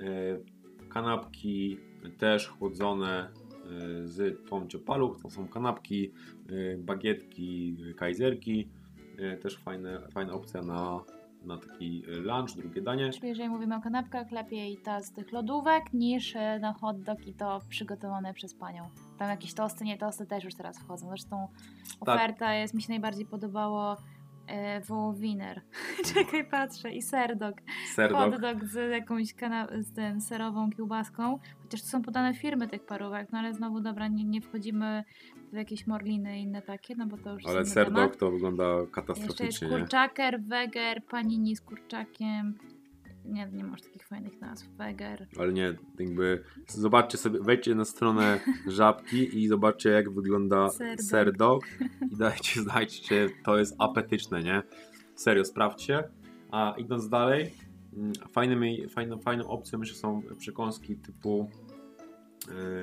E, 0.00 0.88
Kanapki 0.88 1.78
też 2.10 2.48
chłodzone 2.48 3.28
e, 3.28 4.08
z 4.08 4.48
tą 4.48 4.66
ciopaluch. 4.66 5.22
To 5.22 5.30
są 5.30 5.48
kanapki, 5.48 6.12
e, 6.48 6.78
bagietki, 6.78 7.76
kajzerki. 7.96 8.68
E, 9.18 9.36
Też 9.36 9.58
fajne, 9.58 10.08
fajna 10.12 10.32
opcja 10.32 10.62
na 10.62 11.04
na 11.46 11.58
taki 11.58 12.02
y, 12.08 12.20
lunch, 12.20 12.56
drugie 12.56 12.82
danie. 12.82 13.12
Czyli 13.12 13.28
jeżeli 13.28 13.48
mówimy 13.48 13.76
o 13.76 13.80
kanapkach, 13.80 14.30
lepiej 14.30 14.76
ta 14.76 15.02
z 15.02 15.12
tych 15.12 15.32
lodówek 15.32 15.92
niż 15.92 16.34
na 16.60 16.72
hot 16.72 17.02
dog 17.02 17.26
i 17.26 17.34
to 17.34 17.60
przygotowane 17.68 18.34
przez 18.34 18.54
panią. 18.54 18.88
Tam 19.18 19.28
jakieś 19.28 19.54
tosty, 19.54 19.84
nie 19.84 19.98
tosty 19.98 20.26
też 20.26 20.44
już 20.44 20.54
teraz 20.54 20.78
wchodzą. 20.78 21.08
Zresztą 21.08 21.48
Tak. 22.04 22.16
oferta 22.16 22.54
jest, 22.54 22.74
mi 22.74 22.82
się 22.82 22.88
najbardziej 22.88 23.26
podobało 23.26 23.96
wołowiner. 24.88 25.62
Czekaj, 26.14 26.44
patrzę. 26.50 26.92
I 26.92 27.02
serdog. 27.02 27.54
Serdog. 27.94 28.18
Hot 28.18 28.40
dog 28.40 28.64
z 28.64 28.92
jakąś 28.92 29.34
z 29.80 29.92
tym 29.92 30.20
serową 30.20 30.70
kiełbaską. 30.70 31.38
Chociaż 31.66 31.82
tu 31.82 31.88
są 31.88 32.02
podane 32.02 32.34
firmy 32.34 32.68
tych 32.68 32.86
parówek, 32.86 33.28
no 33.32 33.38
ale 33.38 33.54
znowu 33.54 33.80
dobra, 33.80 34.08
nie, 34.08 34.24
nie 34.24 34.40
wchodzimy 34.40 35.04
w 35.52 35.56
jakieś 35.56 35.86
morliny 35.86 36.38
i 36.38 36.42
inne 36.42 36.62
takie, 36.62 36.96
no 36.96 37.06
bo 37.06 37.18
to 37.18 37.32
już 37.32 37.46
Ale 37.46 37.58
jest 37.58 37.68
inny 37.70 37.74
serdog 37.74 37.94
temat. 37.96 38.18
to 38.18 38.30
wygląda 38.30 38.64
Jeszcze 38.64 38.82
jest 38.82 38.94
katastroficznie, 38.94 39.68
nie? 39.68 39.78
kurczaker, 39.78 40.40
weger, 40.42 41.02
panini 41.10 41.56
z 41.56 41.60
kurczakiem. 41.60 42.58
Nie, 43.24 43.48
nie 43.52 43.64
masz 43.64 43.82
takich 43.82 44.06
fajnych 44.06 44.40
nazw. 44.40 44.68
Weger. 44.68 45.26
Ale 45.38 45.52
nie, 45.52 45.74
jakby 45.98 46.44
zobaczcie 46.68 47.18
sobie, 47.18 47.40
wejdźcie 47.40 47.74
na 47.74 47.84
stronę 47.84 48.40
Żabki 48.66 49.38
i 49.38 49.48
zobaczcie 49.48 49.90
jak 49.90 50.10
wygląda 50.10 50.68
serdog 50.98 51.64
i 52.12 52.16
dajcie, 52.16 52.60
znajdzie, 52.62 53.28
to 53.44 53.58
jest 53.58 53.74
apetyczne, 53.78 54.42
nie? 54.42 54.62
Serio, 55.14 55.44
sprawdźcie. 55.44 56.04
A 56.50 56.74
idąc 56.78 57.08
dalej, 57.08 57.52
fajnymi, 58.32 58.88
fajną, 58.88 59.18
fajną 59.18 59.48
opcją 59.48 59.80
jeszcze 59.80 59.96
są 59.96 60.22
przekąski 60.38 60.96
typu 60.96 61.50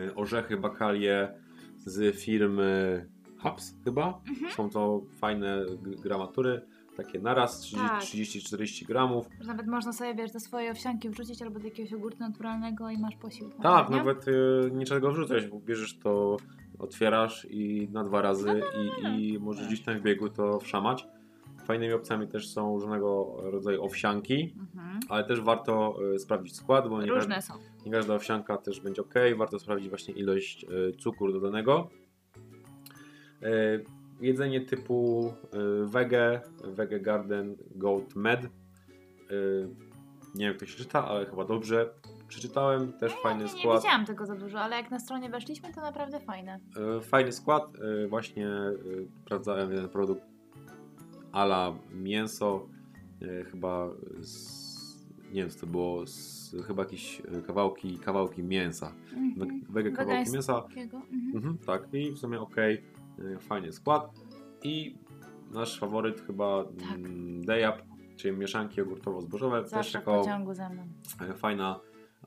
e, 0.07 0.15
orzechy, 0.15 0.57
bakalie 0.57 1.33
z 1.77 2.15
firmy 2.15 3.05
Hubs 3.39 3.73
chyba. 3.83 4.21
Mhm. 4.29 4.51
Są 4.51 4.69
to 4.69 5.01
fajne 5.19 5.65
gramatury, 6.03 6.61
takie 6.97 7.19
naraz 7.19 7.71
Tak. 7.71 8.01
30-40 8.01 8.85
gramów. 8.85 9.27
Że 9.39 9.47
Nawet 9.47 9.67
można 9.67 9.93
sobie, 9.93 10.15
wiesz, 10.15 10.31
do 10.31 10.39
swojej 10.39 10.69
owsianki 10.69 11.09
wrzucić 11.09 11.41
albo 11.41 11.59
do 11.59 11.65
jakiegoś 11.65 11.93
ogórka 11.93 12.27
naturalnego 12.27 12.89
i 12.89 12.97
masz 12.97 13.15
posiłek. 13.15 13.53
Tak, 13.61 13.89
nie? 13.89 13.95
nawet 13.95 14.27
y, 14.27 14.71
niczego 14.73 15.11
wrzucać, 15.11 15.47
bo 15.47 15.59
bierzesz 15.59 15.99
to, 15.99 16.37
otwierasz 16.79 17.47
i 17.49 17.89
na 17.91 18.03
dwa 18.03 18.21
razy 18.21 18.61
No, 19.03 19.09
i, 19.09 19.33
i 19.33 19.39
możesz 19.39 19.67
gdzieś 19.67 19.81
tam 19.81 19.99
w 19.99 20.01
biegu 20.01 20.29
to 20.29 20.59
wszamać. 20.59 21.07
Fajnymi 21.65 21.93
opcjami 21.93 22.27
też 22.27 22.49
są 22.49 22.73
różnego 22.79 23.35
rodzaju 23.41 23.83
owsianki, 23.83 24.55
Mhm. 24.59 24.99
ale 25.09 25.23
też 25.23 25.41
warto 25.41 25.95
y, 26.15 26.19
sprawdzić 26.19 26.55
skład, 26.55 26.87
bo 26.89 27.01
nie, 27.01 27.11
Różne 27.11 27.41
są. 27.41 27.53
nie 27.85 27.91
każda 27.91 28.15
owsianka 28.15 28.57
też 28.57 28.79
będzie 28.81 29.01
ok. 29.01 29.13
Warto 29.37 29.59
sprawdzić 29.59 29.89
właśnie 29.89 30.13
ilość 30.13 30.63
y, 30.63 30.93
cukru 30.97 31.31
dodanego. 31.33 31.89
Y, 33.43 33.83
Jedzenie 34.21 34.61
typu 34.61 35.33
wege, 35.83 36.41
wege 36.63 36.99
garden 36.99 37.55
goat 37.75 38.15
med. 38.15 38.41
Nie 40.35 40.45
wiem 40.45 40.51
jak 40.51 40.57
to 40.59 40.65
się 40.65 40.77
czyta, 40.77 41.07
ale 41.07 41.25
chyba 41.25 41.45
dobrze 41.45 41.89
przeczytałem. 42.27 42.93
Też 42.93 43.13
fajny 43.23 43.43
Nie, 43.45 43.53
nie 43.53 43.59
skład. 43.61 43.81
widziałam 43.81 44.05
tego 44.05 44.25
za 44.25 44.35
dużo, 44.35 44.59
ale 44.59 44.75
jak 44.75 44.91
na 44.91 44.99
stronie 44.99 45.29
weszliśmy, 45.29 45.73
to 45.73 45.81
naprawdę 45.81 46.19
fajne. 46.19 46.59
Fajny 47.01 47.31
skład. 47.31 47.63
Właśnie 48.09 48.49
sprawdzałem 49.25 49.71
jeden 49.71 49.89
produkt 49.89 50.21
ala 51.33 51.73
mięso. 51.93 52.67
e, 53.21 53.43
Chyba 53.43 53.89
z, 54.19 54.63
nie 55.33 55.41
wiem 55.41 55.49
to 55.61 55.67
było, 55.67 56.07
z, 56.07 56.55
chyba 56.67 56.83
jakieś 56.83 57.21
e, 57.21 57.41
kawałki, 57.41 57.97
kawałki 57.99 58.43
mięsa. 58.43 58.93
Mhm. 59.13 59.35
We- 59.63 59.73
Wege 59.73 59.91
kawałki 59.91 60.31
mięsa. 60.33 60.63
Mhm. 61.11 61.35
Mhm, 61.35 61.57
tak, 61.57 61.87
i 61.93 62.11
w 62.11 62.17
sumie 62.17 62.39
ok, 62.41 62.55
fajny 63.39 63.71
skład. 63.71 64.09
I 64.63 64.95
nasz 65.51 65.79
faworyt 65.79 66.21
chyba 66.21 66.63
Tak. 66.63 66.95
mm, 66.95 67.45
Dejap, 67.45 67.81
czyli 68.15 68.37
mieszanki 68.37 68.81
jogurtowo-zbożowe. 68.81 69.61
Też 69.61 69.69
Zawsze 69.71 69.97
jako. 69.97 70.23
E, 71.21 71.33
fajna 71.33 71.79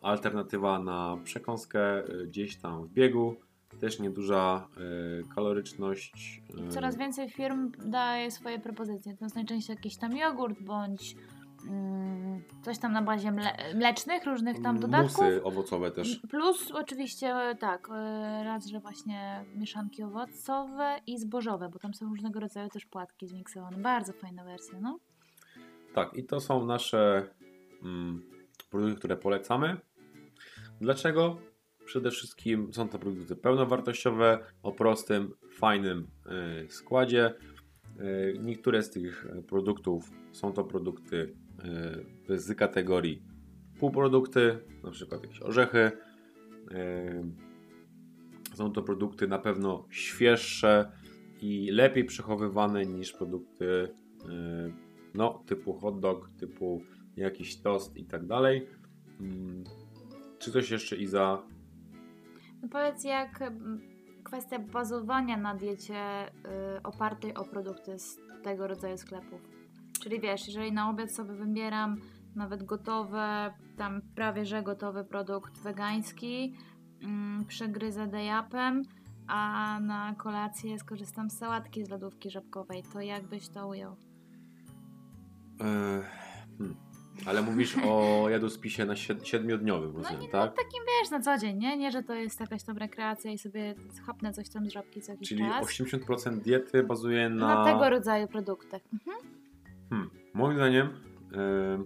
alternatywa 0.02 0.78
na 0.78 1.16
przekąskę 1.24 1.80
e, 2.04 2.26
gdzieś 2.26 2.56
tam 2.56 2.84
w 2.86 2.92
biegu. 2.92 3.36
Też 3.80 4.00
nieduża 4.00 4.68
e, 4.76 5.34
kaloryczność. 5.34 6.42
e, 6.66 6.68
Coraz 6.68 6.96
więcej 6.96 7.30
firm 7.30 7.72
daje 7.86 8.30
swoje 8.30 8.58
propozycje. 8.58 9.16
To 9.16 9.24
jest 9.24 9.34
najczęściej 9.36 9.76
jakiś 9.76 9.96
tam 9.96 10.16
jogurt 10.16 10.62
bądź 10.62 11.16
mm, 11.70 12.42
coś 12.62 12.78
tam 12.78 12.92
na 12.92 13.02
bazie 13.02 13.28
mle- 13.32 13.74
mlecznych, 13.74 14.24
różnych 14.24 14.62
tam 14.62 14.80
dodatków. 14.80 15.18
Musy 15.18 15.44
owocowe 15.44 15.90
też. 15.90 16.20
Plus 16.30 16.70
oczywiście 16.70 17.26
e, 17.34 17.54
tak, 17.54 17.88
raz, 18.44 18.66
że 18.66 18.80
właśnie 18.80 19.44
mieszanki 19.54 20.02
owocowe 20.02 21.00
i 21.06 21.18
zbożowe, 21.18 21.68
bo 21.68 21.78
tam 21.78 21.94
są 21.94 22.08
różnego 22.08 22.40
rodzaju 22.40 22.68
też 22.68 22.86
płatki 22.86 23.28
zmiksowane. 23.28 23.76
Bardzo 23.78 24.12
fajna 24.12 24.44
wersja, 24.44 24.80
no. 24.80 24.98
Tak, 25.94 26.14
i 26.14 26.24
to 26.24 26.40
są 26.40 26.66
nasze 26.66 27.28
mm, 27.82 28.22
produkty, 28.70 28.98
które 28.98 29.16
polecamy. 29.16 29.76
Dlaczego? 30.80 31.38
Przede 31.86 32.10
wszystkim 32.10 32.72
są 32.72 32.88
to 32.88 32.98
produkty 32.98 33.36
pełnowartościowe, 33.36 34.38
o 34.62 34.72
prostym, 34.72 35.30
fajnym 35.50 36.06
e, 36.26 36.68
składzie. 36.68 37.24
E, 37.24 37.34
Niektóre 38.38 38.82
z 38.82 38.90
tych 38.90 39.26
produktów 39.48 40.10
są 40.32 40.52
to 40.52 40.64
produkty 40.64 41.34
e, 42.28 42.38
z 42.38 42.54
kategorii 42.58 43.22
półprodukty, 43.78 44.58
na 44.82 44.90
przykład 44.90 45.22
jakieś 45.22 45.42
orzechy. 45.42 45.90
Są 48.54 48.72
to 48.72 48.82
produkty 48.82 49.28
na 49.28 49.38
pewno 49.38 49.86
świeższe 49.90 50.92
i 51.40 51.70
lepiej 51.70 52.04
przechowywane 52.04 52.86
niż 52.86 53.12
produkty 53.12 53.88
no, 55.14 55.42
typu 55.46 55.74
hot 55.74 56.00
dog, 56.00 56.30
typu 56.38 56.82
jakiś 57.16 57.56
tost 57.60 57.96
i 57.96 58.04
tak 58.04 58.26
dalej. 58.26 58.66
Mm, 59.20 59.64
Czy 60.38 60.52
coś 60.52 60.70
jeszcze 60.70 60.96
Iza? 60.96 61.42
No 62.66 62.72
powiedz, 62.72 63.04
jak 63.04 63.42
mm, 63.42 63.80
kwestia 64.24 64.58
bazowania 64.58 65.36
na 65.36 65.54
diecie 65.54 66.28
y, 66.28 66.82
opartej 66.82 67.34
o 67.34 67.44
produkty 67.44 67.98
z 67.98 68.18
tego 68.42 68.66
rodzaju 68.66 68.98
sklepów. 68.98 69.40
Czyli 70.02 70.20
wiesz, 70.20 70.46
jeżeli 70.46 70.72
na 70.72 70.90
obiad 70.90 71.12
sobie 71.12 71.32
wybieram 71.32 71.96
nawet 72.36 72.62
gotowe, 72.62 73.54
tam 73.76 74.00
prawie 74.14 74.44
że 74.44 74.62
gotowy 74.62 75.04
produkt 75.04 75.58
wegański, 75.58 76.56
mm, 77.02 77.44
przegryzę 77.44 78.06
dejapem, 78.06 78.82
a 79.28 79.80
na 79.80 80.14
kolację 80.14 80.78
skorzystam 80.78 81.30
z 81.30 81.38
sałatki 81.38 81.84
z 81.84 81.90
lodówki 81.90 82.30
żabkowej, 82.30 82.82
to 82.92 83.00
jak 83.00 83.26
byś 83.26 83.48
to 83.48 83.68
ujął? 83.68 83.96
E, 85.60 86.02
hmm. 86.58 86.85
Ale 87.26 87.42
mówisz 87.42 87.76
o 87.84 88.26
jadłospisie 88.30 88.84
na 88.84 88.94
sied- 88.94 89.24
siedmiodniowym, 89.24 89.92
No 89.92 89.98
rozumiem, 89.98 90.20
nie, 90.20 90.26
no 90.26 90.32
tak? 90.32 90.56
takim 90.56 90.82
wiesz, 91.02 91.10
na 91.10 91.20
co 91.20 91.38
dzień, 91.38 91.58
nie? 91.58 91.76
Nie, 91.76 91.90
że 91.92 92.02
to 92.02 92.14
jest 92.14 92.40
jakaś 92.40 92.62
tam 92.62 92.76
rekreacja 92.78 93.30
i 93.30 93.38
sobie 93.38 93.74
chapnę 94.06 94.32
coś 94.32 94.48
tam 94.48 94.66
z 94.66 94.72
żabki 94.72 95.02
co 95.02 95.12
jakiś 95.12 95.28
Czyli 95.28 95.40
czas. 95.40 95.66
80% 95.66 96.38
diety 96.40 96.82
bazuje 96.82 97.28
na... 97.28 97.46
Na 97.64 97.72
tego 97.72 97.90
rodzaju 97.90 98.28
produktach. 98.28 98.82
Mhm. 98.92 99.16
Hmm. 99.90 100.10
Moim 100.34 100.56
zdaniem 100.56 100.86
e, 100.86 101.84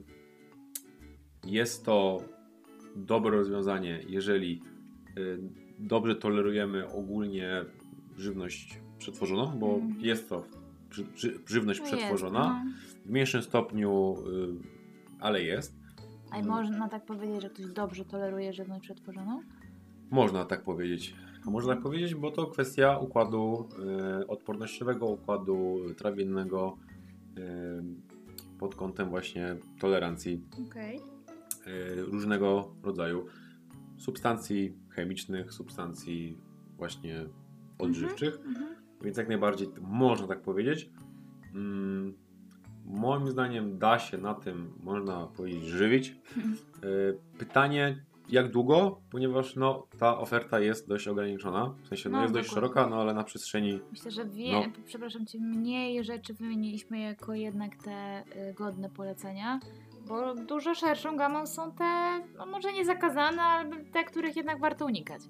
jest 1.46 1.84
to 1.84 2.22
dobre 2.96 3.30
rozwiązanie, 3.30 4.00
jeżeli 4.08 4.62
e, 5.08 5.12
dobrze 5.78 6.16
tolerujemy 6.16 6.88
ogólnie 6.92 7.64
żywność 8.16 8.80
przetworzoną, 8.98 9.58
bo 9.58 9.74
Mhm. 9.74 10.00
jest 10.00 10.28
to 10.28 10.44
ży, 10.90 11.06
ży, 11.16 11.38
żywność 11.46 11.80
No 11.80 11.86
przetworzona. 11.86 12.62
Jest, 12.74 12.86
no. 12.96 13.02
W 13.06 13.10
mniejszym 13.10 13.42
stopniu, 13.42 14.16
y, 14.64 14.79
ale 15.20 15.42
jest. 15.42 15.76
A 16.30 16.38
i 16.38 16.42
można 16.42 16.88
tak 16.88 17.04
powiedzieć, 17.04 17.42
że 17.42 17.50
ktoś 17.50 17.66
dobrze 17.66 18.04
toleruje 18.04 18.52
żywność 18.52 18.82
przetworzoną? 18.82 19.42
Można 20.10 20.44
tak 20.44 20.62
powiedzieć. 20.62 21.14
Można 21.44 21.74
tak 21.74 21.82
powiedzieć, 21.82 22.14
bo 22.14 22.30
to 22.30 22.46
kwestia 22.46 22.98
układu 22.98 23.68
y, 24.20 24.26
odpornościowego, 24.26 25.06
układu 25.06 25.78
trawiennego 25.96 26.76
y, 27.38 28.58
pod 28.58 28.74
kątem 28.74 29.08
właśnie 29.08 29.56
tolerancji 29.80 30.44
Okej. 30.68 30.96
y, 31.66 32.04
różnego 32.04 32.74
rodzaju 32.82 33.26
substancji 33.96 34.74
chemicznych, 34.88 35.52
substancji 35.52 36.38
właśnie 36.76 37.26
odżywczych. 37.78 38.40
Mhm. 38.46 38.66
Więc 39.02 39.16
jak 39.16 39.28
najbardziej 39.28 39.68
można 39.80 40.26
tak 40.26 40.42
powiedzieć. 40.42 40.90
Mm, 41.54 42.14
moim 42.90 43.28
zdaniem 43.28 43.78
da 43.78 43.98
się 43.98 44.18
na 44.18 44.34
tym, 44.34 44.72
można 44.82 45.26
powiedzieć, 45.26 45.64
żywić. 45.64 46.16
Y, 46.84 47.18
Pytanie, 47.38 48.04
jak 48.28 48.50
długo? 48.50 49.00
Ponieważ 49.10 49.56
no, 49.56 49.86
ta 49.98 50.18
oferta 50.18 50.60
jest 50.60 50.88
dość 50.88 51.08
ograniczona. 51.08 51.74
W 51.84 51.88
sensie 51.88 52.08
no, 52.08 52.16
No, 52.16 52.22
jest 52.22 52.34
dość 52.34 52.48
dokładnie. 52.48 52.68
szeroka, 52.74 52.90
no 52.90 53.00
ale 53.00 53.14
na 53.14 53.24
przestrzeni. 53.24 53.80
Myślę, 53.90 54.10
że 54.10 54.24
wie, 54.24 54.52
No. 54.52 54.62
przepraszam 54.86 55.26
Cię, 55.26 55.38
mniej 55.40 56.04
rzeczy 56.04 56.34
wymieniliśmy 56.34 57.00
jako 57.00 57.34
jednak 57.34 57.76
te 57.76 58.22
y, 58.50 58.54
godne 58.54 58.90
polecenia, 58.90 59.60
bo 60.08 60.34
dużo 60.34 60.74
szerszą 60.74 61.16
gamą 61.16 61.46
są 61.46 61.72
te, 61.72 62.20
no 62.38 62.46
może 62.46 62.72
nie 62.72 62.84
zakazane, 62.84 63.42
ale 63.42 63.84
te, 63.84 64.04
których 64.04 64.36
jednak 64.36 64.60
warto 64.60 64.86
unikać. 64.86 65.22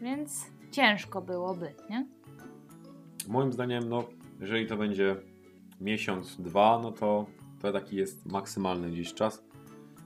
Więc 0.00 0.46
ciężko 0.70 1.22
byłoby, 1.22 1.74
nie? 1.90 2.06
Moim 3.28 3.52
zdaniem, 3.52 3.88
no, 3.88 4.04
jeżeli 4.40 4.66
to 4.66 4.76
będzie 4.76 5.16
miesiąc, 5.80 6.40
dwa, 6.40 6.80
no 6.82 6.92
to, 6.92 7.26
to 7.62 7.72
taki 7.72 7.96
jest 7.96 8.26
maksymalny 8.26 8.90
gdzieś 8.90 9.14
czas, 9.14 9.44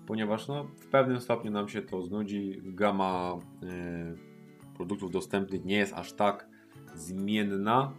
ponieważ 0.06 0.48
no, 0.48 0.64
w 0.64 0.86
pewnym 0.86 1.20
stopniu 1.20 1.50
nam 1.50 1.68
się 1.68 1.82
to 1.82 2.02
znudzi. 2.02 2.60
Gama 2.64 3.36
y, 3.62 4.74
produktów 4.76 5.10
dostępnych 5.10 5.64
nie 5.64 5.76
jest 5.76 5.92
aż 5.94 6.12
tak 6.12 6.48
zmienna. 6.94 7.92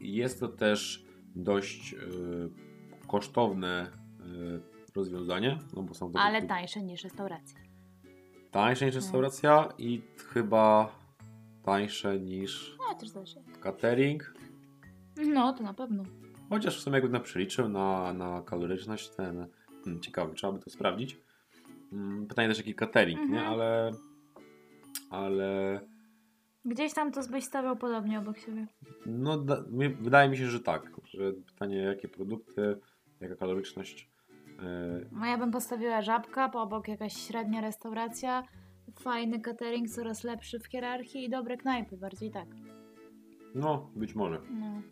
Jest 0.00 0.40
to 0.40 0.48
też 0.48 1.04
dość 1.36 1.92
y, 1.94 1.98
kosztowne 3.08 3.90
y, 4.20 4.94
rozwiązanie, 4.96 5.58
no 5.76 5.82
bo 5.82 5.94
są 5.94 6.12
to 6.12 6.18
Ale 6.18 6.42
tańsze 6.42 6.82
niż 6.82 7.04
restauracje. 7.04 7.58
tańsze 8.50 8.86
niż 8.86 8.94
restauracja 8.94 9.68
i 9.78 10.02
chyba 10.28 10.92
tańsze 11.62 12.20
niż 12.20 12.76
No, 12.88 12.94
też 12.94 13.08
zależy. 13.08 13.40
catering. 13.60 14.34
No, 15.16 15.52
to 15.52 15.62
na 15.62 15.74
pewno. 15.74 16.02
Chociaż 16.52 16.76
w 16.78 16.80
sumie 16.80 16.94
jakbym 16.94 17.12
na 17.12 17.20
przeliczył 17.20 17.68
na, 17.68 18.12
na 18.12 18.42
kaloryczność, 18.42 19.08
ten 19.08 19.46
hmm, 19.84 20.00
ciekawy, 20.02 20.34
trzeba 20.34 20.52
by 20.52 20.58
to 20.58 20.70
sprawdzić. 20.70 21.18
Mm, 21.92 22.26
Pytanie 22.26 22.48
też 22.48 22.58
jaki 22.58 22.74
catering, 22.74 23.18
nie? 23.20 23.24
Mhm. 23.40 23.46
Ale 23.52 23.90
ale 25.10 25.80
Gdzieś 26.64 26.94
tam 26.94 27.12
to 27.12 27.20
byś 27.30 27.44
stawiał 27.44 27.76
podobnie 27.76 28.18
obok 28.18 28.38
siebie. 28.38 28.66
no 29.06 29.38
da, 29.38 29.64
mi- 29.70 29.88
wydaje 29.94 30.28
mi 30.30 30.36
się, 30.36 30.46
że 30.46 30.60
tak. 30.60 30.90
Że 31.04 31.32
pytanie 31.32 31.76
jakie 31.76 32.08
produkty, 32.08 32.76
jaka 33.20 33.36
kaloryczność. 33.36 34.10
Yy, 34.48 35.08
No 35.12 35.26
ja 35.26 35.38
bym 35.38 35.50
postawiła 35.50 36.02
żabka, 36.02 36.48
po 36.48 36.62
obok 36.62 36.88
jakaś 36.88 37.12
średnia 37.16 37.60
restauracja, 37.60 38.42
fajny 39.00 39.40
catering, 39.40 39.88
coraz 39.88 40.24
lepszy 40.24 40.58
w 40.60 40.66
hierarchii 40.66 41.24
i 41.24 41.30
dobre 41.30 41.56
knajpy, 41.56 41.96
bardziej 41.96 42.30
tak. 42.30 42.46
no, 43.54 43.90
być 43.96 44.14
może. 44.14 44.40
No. 44.50 44.82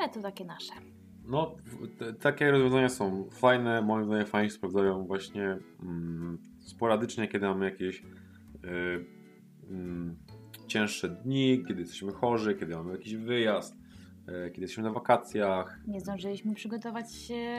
Ale 0.00 0.08
to 0.08 0.20
takie 0.20 0.44
nasze. 0.44 0.72
No, 1.24 1.56
te, 1.98 2.12
takie 2.12 2.50
rozwiązania 2.50 2.88
są 2.88 3.24
fajne, 3.30 3.82
moim 3.82 4.04
zdaniem 4.04 4.26
fajnie 4.26 4.50
sprawdzają 4.50 5.06
właśnie 5.06 5.58
mm, 5.82 6.38
sporadycznie, 6.60 7.28
kiedy 7.28 7.46
mamy 7.46 7.64
jakieś 7.64 8.02
y, 8.02 8.04
mm, 9.70 10.16
cięższe 10.66 11.08
dni, 11.08 11.64
kiedy 11.68 11.80
jesteśmy 11.80 12.12
chorzy, 12.12 12.54
kiedy 12.54 12.76
mamy 12.76 12.92
jakiś 12.92 13.16
wyjazd, 13.16 13.74
y, 13.74 14.50
kiedy 14.50 14.60
jesteśmy 14.60 14.82
na 14.84 14.92
wakacjach. 14.92 15.80
Nie 15.86 16.00
zdążyliśmy 16.00 16.54
przygotować 16.54 17.06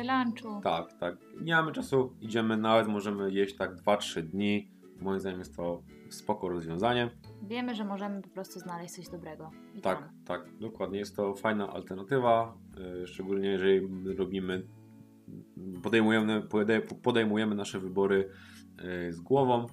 lunchu. 0.07 0.61
Tak, 0.63 0.93
tak. 0.93 1.15
Nie 1.41 1.55
mamy 1.55 1.71
czasu, 1.71 2.13
idziemy, 2.21 2.57
nawet 2.57 2.87
możemy 2.87 3.31
jeść 3.31 3.55
tak 3.55 3.75
2-3 3.75 4.21
dni. 4.21 4.71
Moim 4.99 5.19
zdaniem 5.19 5.39
jest 5.39 5.55
to 5.55 5.83
spoko 6.11 6.49
rozwiązanie. 6.49 7.09
Wiemy, 7.43 7.75
że 7.75 7.85
możemy 7.85 8.21
po 8.21 8.29
prostu 8.29 8.59
znaleźć 8.59 8.93
coś 8.95 9.09
dobrego. 9.09 9.51
I 9.75 9.81
Tak, 9.81 9.99
tam. 9.99 10.09
tak, 10.25 10.57
dokładnie. 10.59 10.99
Jest 10.99 11.15
to 11.15 11.35
fajna 11.35 11.69
alternatywa, 11.73 12.57
y, 13.03 13.07
szczególnie 13.07 13.49
jeżeli 13.49 13.87
robimy, 14.17 14.63
podejmujemy, 15.83 16.41
pode- 16.41 16.81
podejmujemy 17.01 17.55
nasze 17.55 17.79
wybory 17.79 18.29
y, 19.09 19.13
z 19.13 19.19
głową, 19.21 19.65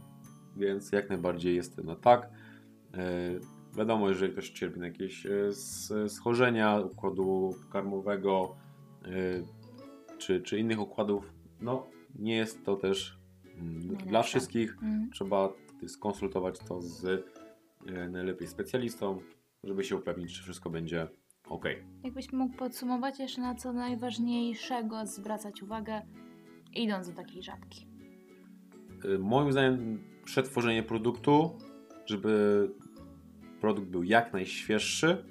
więc 0.56 0.92
jak 0.92 1.08
najbardziej 1.08 1.56
jest 1.56 1.84
na 1.84 1.96
tak. 1.96 2.30
Y, 2.94 3.40
Wiadomo, 3.76 4.08
jeżeli 4.08 4.32
ktoś 4.32 4.50
cierpi 4.50 4.80
na 4.80 4.86
jakieś 4.86 5.26
schorzenia 6.08 6.78
układu 6.80 7.54
karmowego 7.72 8.56
czy, 10.18 10.40
czy 10.42 10.58
innych 10.58 10.80
układów, 10.80 11.32
no 11.60 11.86
nie 12.18 12.36
jest 12.36 12.64
to 12.64 12.76
też 12.76 13.18
mm, 13.58 13.80
dla 13.80 13.96
Najlepsze. 13.96 14.22
wszystkich. 14.22 14.76
Mm. 14.82 15.10
Trzeba 15.12 15.52
skonsultować 15.86 16.58
to 16.58 16.82
z 16.82 17.04
y, 17.04 17.22
najlepiej 18.10 18.48
specjalistą, 18.48 19.18
żeby 19.64 19.84
się 19.84 19.96
upewnić, 19.96 20.36
czy 20.36 20.42
wszystko 20.42 20.70
będzie 20.70 21.08
ok. 21.48 21.64
Jakbyś 22.04 22.32
mógł 22.32 22.56
podsumować 22.56 23.18
jeszcze 23.18 23.40
na 23.40 23.54
co 23.54 23.72
najważniejszego 23.72 25.06
zwracać 25.06 25.62
uwagę, 25.62 26.02
idąc 26.74 27.08
do 27.08 27.14
takiej 27.16 27.42
żabki. 27.42 27.86
Y, 29.04 29.18
Moim 29.18 29.52
zdaniem 29.52 30.04
przetworzenie 30.24 30.82
produktu, 30.82 31.58
żeby 32.06 32.70
produkt 33.60 33.88
był 33.88 34.02
jak 34.02 34.32
najświeższy. 34.32 35.24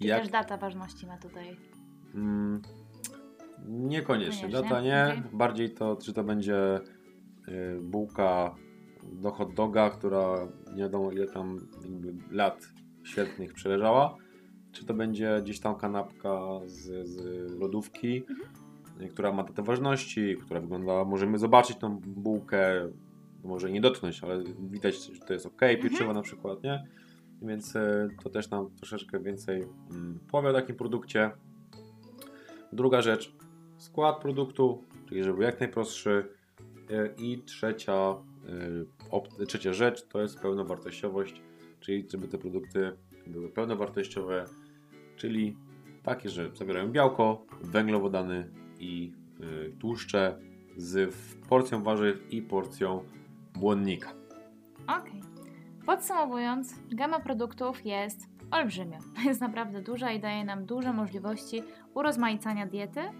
I 0.00 0.06
Jak, 0.06 0.22
też 0.22 0.30
data 0.30 0.56
ważności 0.56 1.06
ma 1.06 1.18
tutaj. 1.18 1.56
mm, 2.14 2.62
niekoniecznie, 3.68 4.40
Koniecznie, 4.42 4.48
data 4.48 4.80
nie. 4.80 5.06
okej. 5.18 5.22
Bardziej 5.38 5.70
to, 5.74 5.96
czy 5.96 6.12
to 6.12 6.24
będzie 6.24 6.80
y, 7.48 7.78
bułka 7.82 8.54
do 9.12 9.30
hot 9.30 9.54
doga, 9.54 9.90
która 9.90 10.48
nie 10.74 10.82
wiadomo 10.82 11.12
ile 11.12 11.26
tam 11.26 11.58
lat 12.30 12.68
świetnych 13.04 13.52
przeleżała, 13.52 14.16
czy 14.72 14.86
to 14.86 14.94
będzie 14.94 15.40
gdzieś 15.42 15.60
tam 15.60 15.74
kanapka 15.76 16.40
z, 16.66 17.08
z 17.08 17.20
lodówki, 17.60 18.22
y, 19.00 19.08
która 19.08 19.32
ma 19.32 19.42
datę 19.42 19.62
ważności, 19.62 20.36
która 20.36 20.60
wygląda, 20.60 21.04
możemy 21.04 21.38
zobaczyć 21.38 21.76
tą 21.76 21.98
bułkę, 21.98 22.88
może 23.44 23.70
nie 23.70 23.80
dotknąć, 23.80 24.24
ale 24.24 24.44
widać, 24.60 25.06
że 25.06 25.20
to 25.20 25.32
jest 25.32 25.46
ok, 25.46 25.60
pieczywo 25.82 26.12
na 26.12 26.22
przykład, 26.22 26.62
nie? 26.62 26.84
Więc 27.42 27.76
y, 27.76 28.08
to 28.22 28.30
też 28.30 28.50
nam 28.50 28.70
troszeczkę 28.76 29.20
więcej 29.20 29.64
mm, 29.90 30.18
powie 30.30 30.48
o 30.48 30.52
takim 30.52 30.76
produkcie. 30.76 31.30
Druga 32.72 33.02
rzecz, 33.02 33.34
skład 33.78 34.20
produktu, 34.20 34.84
czyli 35.08 35.24
żeby 35.24 35.34
był 35.34 35.42
jak 35.42 35.60
najprostszy. 35.60 36.28
Y, 36.90 37.14
I 37.18 37.42
trzecia, 37.42 38.14
trzecia 39.48 39.72
rzecz 39.72 40.08
to 40.08 40.20
jest 40.20 40.40
pełnowartościowość, 40.40 41.42
czyli 41.80 42.06
żeby 42.10 42.28
te 42.28 42.38
produkty 42.38 42.92
były 43.26 43.48
pełnowartościowe, 43.48 44.44
czyli 45.16 45.56
takie, 46.02 46.28
że 46.28 46.50
zawierają 46.54 46.92
białko, 46.92 47.46
węglowodany 47.60 48.50
i 48.78 49.12
y, 49.40 49.72
tłuszcze 49.80 50.38
z 50.76 51.14
porcją 51.48 51.82
warzyw 51.82 52.32
i 52.32 52.42
porcją 52.42 53.04
błonnika. 53.54 54.12
Okej. 54.86 55.20
Podsumowując, 55.86 56.74
gama 56.92 57.20
produktów 57.20 57.86
jest 57.86 58.28
olbrzymia. 58.50 58.98
Jest 59.26 59.40
naprawdę 59.40 59.82
duża 59.82 60.12
i 60.12 60.20
daje 60.20 60.44
nam 60.44 60.66
duże 60.66 60.92
możliwości 60.92 61.62
urozmaicania 61.94 62.66
diety 62.66 63.00
e, 63.00 63.10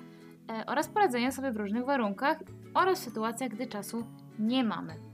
oraz 0.66 0.88
poradzenia 0.88 1.32
sobie 1.32 1.52
w 1.52 1.56
różnych 1.56 1.84
warunkach 1.84 2.38
oraz 2.74 2.98
sytuacjach, 2.98 3.50
gdy 3.50 3.66
czasu 3.66 4.06
nie 4.38 4.64
mamy. 4.64 5.09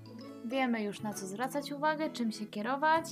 Wiemy 0.47 0.83
już 0.83 1.01
na 1.01 1.13
co 1.15 1.27
zwracać 1.27 1.73
uwagę, 1.73 2.11
czym 2.11 2.33
się 2.33 2.47
kierować, 2.47 3.05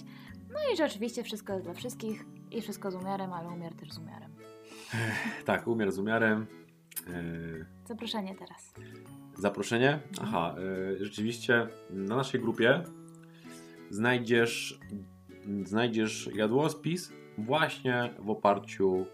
no 0.52 0.58
i 0.72 0.76
że 0.76 0.84
oczywiście 0.84 1.22
wszystko 1.22 1.52
jest 1.52 1.64
dla 1.64 1.74
wszystkich 1.74 2.24
i 2.50 2.62
wszystko 2.62 2.90
z 2.90 2.94
umiarem, 2.94 3.32
ale 3.32 3.48
umiar 3.48 3.74
też 3.74 3.92
z 3.92 3.98
umiarem. 3.98 4.30
Tak, 5.44 5.66
umiar 5.66 5.92
z 5.92 5.98
umiarem. 5.98 6.46
y, 7.08 7.66
Zaproszenie 7.88 8.34
teraz. 8.34 8.74
Zaproszenie? 9.38 10.00
Aha, 10.22 10.54
y, 10.92 11.04
rzeczywiście 11.04 11.68
na 11.90 12.16
naszej 12.16 12.40
grupie 12.40 12.82
znajdziesz, 13.90 14.80
znajdziesz 15.64 16.30
jadłospis 16.34 17.12
właśnie 17.38 18.14
w 18.18 18.30
oparciu 18.30 19.06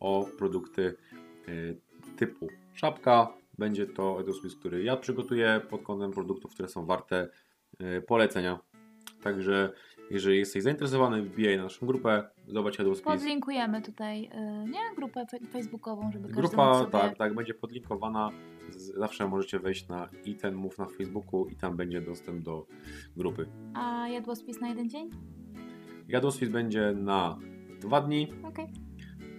o 0.00 0.26
produkty 0.38 0.96
y, 1.48 1.76
typu 2.16 2.48
szapka. 2.74 3.28
Będzie 3.58 3.86
to 3.86 4.14
jadłospis, 4.18 4.56
który 4.56 4.82
ja 4.82 4.96
przygotuję 4.96 5.60
pod 5.70 5.82
kątem 5.82 6.12
produktów, 6.12 6.54
które 6.54 6.68
są 6.68 6.86
warte 6.86 7.28
polecenia. 8.06 8.58
Także 9.22 9.72
jeżeli 10.10 10.38
jesteś 10.38 10.62
zainteresowany, 10.62 11.22
wbijaj 11.22 11.56
na 11.56 11.62
naszą 11.62 11.86
grupę, 11.86 12.28
zobacz 12.46 12.78
jadłospis. 12.78 13.04
Podlinkujemy 13.04 13.82
tutaj, 13.82 14.24
y, 14.24 14.70
nie, 14.70 14.80
grupę 14.96 15.26
facebookową, 15.52 16.12
żeby 16.12 16.28
Grupa, 16.28 16.74
sobie... 16.74 16.90
tak, 16.90 17.16
tak, 17.16 17.34
będzie 17.34 17.54
podlinkowana. 17.54 18.30
Zawsze 18.70 19.28
możecie 19.28 19.58
wejść 19.58 19.88
na 19.88 20.08
i 20.24 20.34
ten 20.34 20.54
move 20.54 20.78
na 20.78 20.86
Facebooku 20.86 21.46
i 21.46 21.56
tam 21.56 21.76
będzie 21.76 22.00
dostęp 22.00 22.42
do 22.42 22.66
grupy. 23.16 23.46
A 23.74 24.08
jadłospis 24.08 24.60
na 24.60 24.68
jeden 24.68 24.90
dzień? 24.90 25.10
Jadłospis 26.08 26.48
będzie 26.48 26.92
na 26.96 27.38
dwa 27.80 28.00
dni, 28.00 28.32
Okej. 28.44 28.66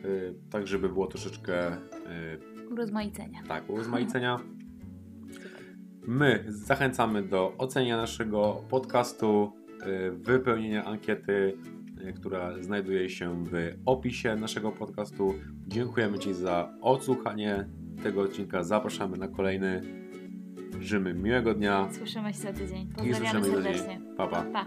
y, 0.06 0.36
tak 0.50 0.67
żeby 0.67 0.89
było 0.89 1.08
troszeczkę 1.08 1.78
y, 1.78 2.71
Urozmaicenia. 2.71 3.43
tak, 3.48 3.69
urozmaicenia. 3.69 4.39
My 6.08 6.44
zachęcamy 6.48 7.24
do 7.24 7.54
oceniania 7.58 7.98
naszego 7.98 8.54
podcastu, 8.70 9.52
y, 10.08 10.12
wypełnienia 10.12 10.86
ankiety, 10.86 11.58
y, 12.08 12.13
która 12.13 12.63
znajduje 12.63 13.10
się 13.10 13.44
w 13.46 13.52
opisie 13.86 14.36
naszego 14.36 14.72
podcastu. 14.72 15.34
Dziękujemy 15.68 16.20
Ci 16.20 16.34
za 16.34 16.70
odsłuchanie 16.82 17.68
tego 18.04 18.22
odcinka. 18.22 18.63
Zapraszamy 18.63 19.18
na 19.18 19.28
kolejny. 19.28 19.82
Życzymy 20.80 21.13
miłego 21.13 21.54
dnia 21.54 21.88
Słyszymy 21.91 22.34
się 22.34 22.39
za 22.39 22.54
tydzień. 22.54 22.82
i 22.82 22.88
Pozdrawiamy 23.10 23.46
serdecznie. 23.46 23.82
tydzień. 23.84 24.15
Pa, 24.18 24.28
pa. 24.28 24.41
Pa. 24.44 24.65